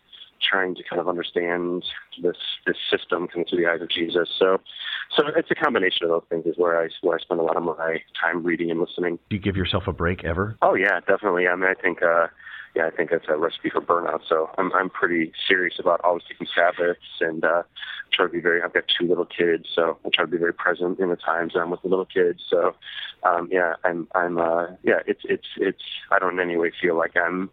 [0.43, 1.83] trying to kind of understand
[2.21, 4.29] this this system kind of through the eyes of Jesus.
[4.37, 4.59] So,
[5.15, 7.57] so it's a combination of those things is where I where I spend a lot
[7.57, 9.19] of my time reading and listening.
[9.29, 10.57] Do you give yourself a break ever?
[10.61, 11.47] Oh yeah, definitely.
[11.47, 12.27] I mean, I think uh,
[12.75, 14.21] yeah, I think that's a recipe for burnout.
[14.27, 17.63] So I'm I'm pretty serious about always taking Sabbaths and uh,
[18.11, 18.61] try to be very.
[18.61, 21.53] I've got two little kids, so I try to be very present in the times
[21.55, 22.41] I'm with the little kids.
[22.49, 22.73] So
[23.23, 25.83] um, yeah, I'm I'm uh, yeah, it's it's it's.
[26.11, 27.51] I don't in any way feel like I'm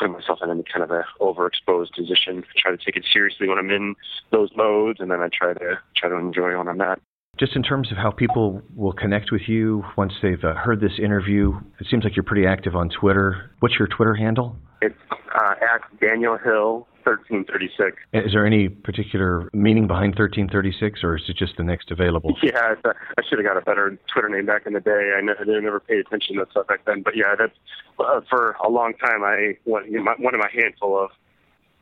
[0.00, 2.42] putting myself in any kind of a overexposed position.
[2.42, 3.94] I try to take it seriously when I'm in
[4.32, 7.00] those modes, and then I try to try to enjoy when I'm not.
[7.38, 10.98] Just in terms of how people will connect with you once they've uh, heard this
[10.98, 13.50] interview, it seems like you're pretty active on Twitter.
[13.60, 14.56] What's your Twitter handle?
[14.82, 14.94] It's
[15.34, 16.86] uh, at Daniel Hill.
[17.04, 17.96] 1336.
[18.12, 22.36] Is there any particular meaning behind 1336, or is it just the next available?
[22.42, 25.12] Yeah, I should have got a better Twitter name back in the day.
[25.16, 27.02] I, ne- I never paid attention to that stuff back then.
[27.02, 27.52] But yeah, that's
[27.98, 29.22] uh, for a long time.
[29.22, 31.10] I one, you know, my, one of my handful of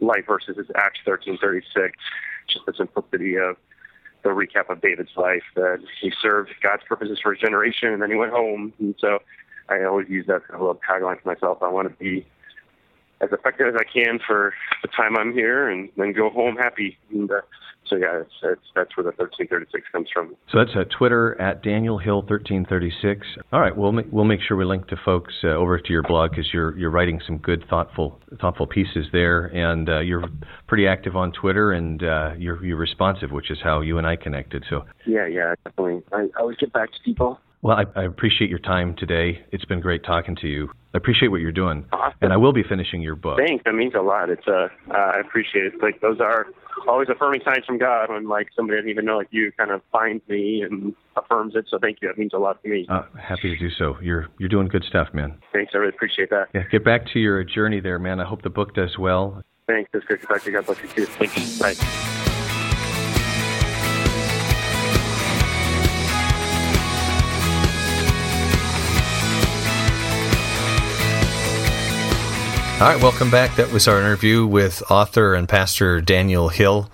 [0.00, 1.96] life verses is Acts thirteen thirty six.
[2.48, 3.56] Just the simplicity of
[4.24, 8.10] the recap of David's life that he served God's purposes for his generation, and then
[8.10, 8.72] he went home.
[8.78, 9.20] And so
[9.68, 11.58] I always use that kind of little tagline for myself.
[11.62, 12.26] I want to be
[13.20, 16.98] as effective as I can for the time I'm here, and then go home happy.
[17.10, 17.40] And uh,
[17.88, 20.36] so yeah, it's, it's, that's where the thirteen thirty six comes from.
[20.50, 23.26] So that's at Twitter at Daniel Hill 1336.
[23.52, 26.02] All right, we'll make, we'll make sure we link to folks uh, over to your
[26.02, 30.24] blog because you're you're writing some good thoughtful thoughtful pieces there, and uh, you're
[30.66, 34.16] pretty active on Twitter, and uh, you're you're responsive, which is how you and I
[34.16, 34.64] connected.
[34.68, 36.02] So Yeah, yeah, definitely.
[36.12, 37.40] I I always get back to people.
[37.62, 39.44] Well, I, I appreciate your time today.
[39.50, 40.70] It's been great talking to you.
[40.94, 42.16] I appreciate what you're doing, Awesome.
[42.22, 43.38] and I will be finishing your book.
[43.38, 43.62] Thanks.
[43.64, 44.30] That means a lot.
[44.30, 45.74] It's uh, uh, I appreciate it.
[45.82, 46.46] Like those are
[46.86, 49.70] always affirming signs from God when like somebody I didn't even know like you kind
[49.70, 51.66] of finds me and affirms it.
[51.68, 52.08] So thank you.
[52.08, 52.86] That means a lot to me.
[52.88, 53.98] Uh, happy to do so.
[54.00, 55.36] You're you're doing good stuff, man.
[55.52, 55.72] Thanks.
[55.74, 56.46] I really appreciate that.
[56.54, 58.20] Yeah, get back to your journey there, man.
[58.20, 59.42] I hope the book does well.
[59.66, 59.90] Thanks.
[59.92, 60.56] It's good to talk to you.
[60.56, 61.06] God bless you too.
[61.06, 61.58] Thank you.
[61.60, 62.27] Bye.
[72.80, 73.56] All right, welcome back.
[73.56, 76.88] That was our interview with author and pastor Daniel Hill.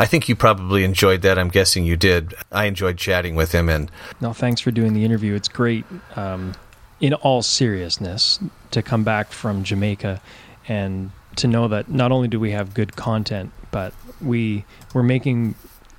[0.00, 1.38] I think you probably enjoyed that.
[1.38, 2.34] I'm guessing you did.
[2.50, 3.88] I enjoyed chatting with him, and
[4.20, 5.36] No, thanks for doing the interview.
[5.36, 5.84] It's great,
[6.16, 6.54] um,
[6.98, 8.40] in all seriousness,
[8.72, 10.20] to come back from Jamaica
[10.66, 15.54] and to know that not only do we have good content, but we we're making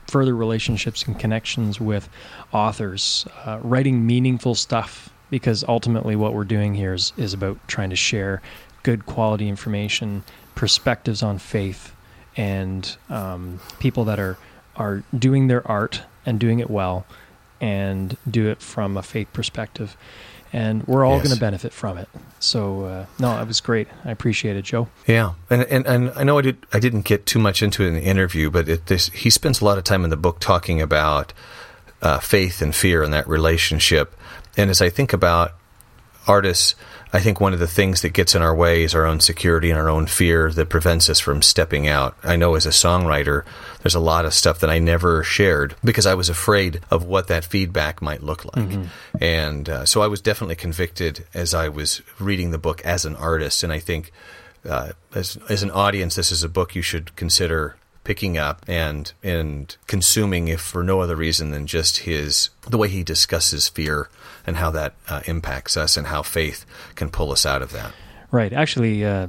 [0.07, 2.09] further relationships and connections with
[2.51, 5.09] authors, uh, writing meaningful stuff.
[5.29, 8.41] Because ultimately, what we're doing here is, is about trying to share
[8.83, 10.23] good quality information,
[10.55, 11.93] perspectives on faith,
[12.37, 14.37] and um, people that are
[14.75, 17.05] are doing their art and doing it well,
[17.59, 19.97] and do it from a faith perspective.
[20.51, 21.25] And we're all Yes.
[21.25, 22.09] going to benefit from it.
[22.39, 23.87] So, uh, no, it was great.
[24.03, 24.87] I appreciate it, Joe.
[25.05, 27.87] Yeah, and and and I know I did I didn't get too much into it
[27.89, 30.39] in the interview, but it, this, he spends a lot of time in the book
[30.39, 31.33] talking about
[32.01, 34.15] uh, faith and fear and that relationship.
[34.57, 35.51] And as I think about
[36.27, 36.73] artists,
[37.11, 39.71] I think one of the things that gets in our way is our own security
[39.71, 42.15] and our own fear that prevents us from stepping out.
[42.23, 43.45] I know as a songwriter,
[43.81, 47.27] there's a lot of stuff that I never shared because I was afraid of what
[47.27, 48.69] that feedback might look like.
[49.19, 53.15] And uh, so I was definitely convicted as I was reading the book as an
[53.15, 53.63] artist.
[53.63, 54.11] And I think
[54.67, 57.75] uh, as, as an audience, this is a book you should consider
[58.09, 62.87] picking up and and consuming if for no other reason than just his the way
[62.87, 64.09] he discusses fear
[64.47, 67.93] and how that uh, impacts us and how faith can pull us out of that.
[68.31, 68.51] Right.
[68.51, 69.27] Actually, uh,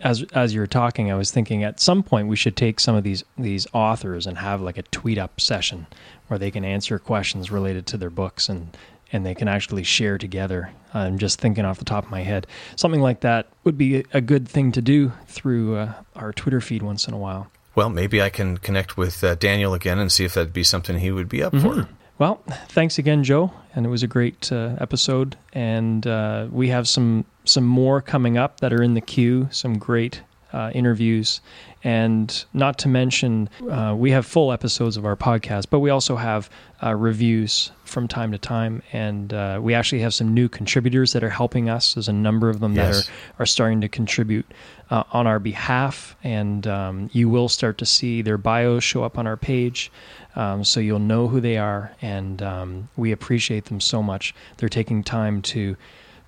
[0.00, 2.96] as as you were talking, I was thinking at some point we should take some
[2.96, 5.86] of these these authors and have like a tweet up session
[6.26, 8.76] where they can answer questions related to their books and
[9.10, 10.70] and they can actually share together.
[10.92, 14.20] I'm just thinking off the top of my head, something like that would be a
[14.20, 17.50] good thing to do through uh, our Twitter feed once in a while.
[17.76, 20.98] Well, maybe I can connect with uh, Daniel again and see if that'd be something
[20.98, 21.88] he would be up for.
[22.18, 25.36] Well, thanks again, Joe, and it was a great uh, episode.
[25.52, 29.48] And uh, we have some some more coming up that are in the queue.
[29.52, 30.22] Some great
[30.54, 31.42] uh, interviews,
[31.84, 36.16] and not to mention, uh, we have full episodes of our podcast, but we also
[36.16, 36.48] have
[36.82, 41.22] uh, reviews from time to time, and uh, we actually have some new contributors that
[41.24, 41.94] are helping us.
[41.94, 43.06] There's a number of them Yes.
[43.06, 44.46] that are are starting to contribute
[44.90, 49.18] uh, on our behalf, and um, you will start to see their bios show up
[49.18, 49.90] on our page,
[50.34, 54.34] um, so you'll know who they are, and um, we appreciate them so much.
[54.58, 55.76] They're taking time to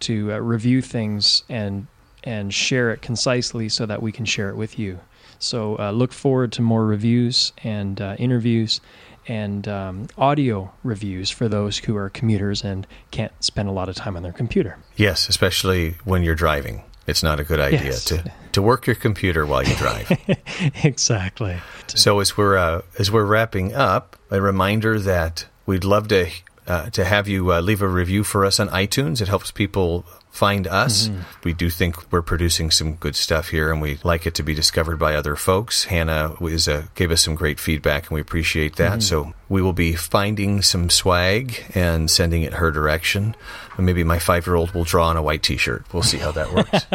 [0.00, 1.86] to uh, review things and
[2.24, 4.98] and share it concisely so that we can share it with you.
[5.40, 8.80] So uh, look forward to more reviews and uh, interviews
[9.28, 13.94] and um, audio reviews for those who are commuters and can't spend a lot of
[13.94, 14.76] time on their computer.
[14.96, 16.82] Yes, especially when you're driving.
[17.06, 18.04] It's not a good idea Yes.
[18.06, 20.10] to, to work your computer while you drive.
[20.84, 21.56] exactly.
[21.88, 26.30] So as we're uh, as we're wrapping up, a reminder that we'd love to
[26.66, 29.22] uh, to have you uh, leave a review for us on iTunes.
[29.22, 31.10] It helps people find us.
[31.44, 34.54] We do think we're producing some good stuff here, and we like it to be
[34.54, 35.84] discovered by other folks.
[35.84, 39.02] Hannah was uh, gave us some great feedback, and we appreciate that.
[39.02, 43.34] So we will be finding some swag and sending it her direction.
[43.76, 45.84] And maybe my five year old will draw on a white T-shirt.
[45.92, 46.86] We'll see how that works.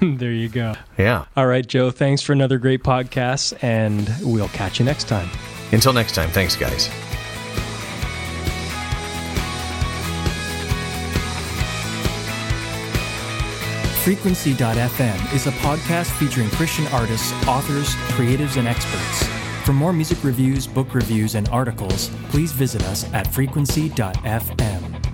[0.00, 0.74] there you go.
[0.98, 1.24] yeah.
[1.36, 5.28] All right, Joe, thanks for another great podcast, and we'll catch you next time.
[5.72, 6.30] Until next time.
[6.30, 7.09] Thanks, guys.
[14.02, 19.26] Frequency.fm is a podcast featuring Christian artists, authors, creatives, and experts.
[19.66, 25.09] For more music reviews, book reviews, and articles, please visit us at frequency.fm.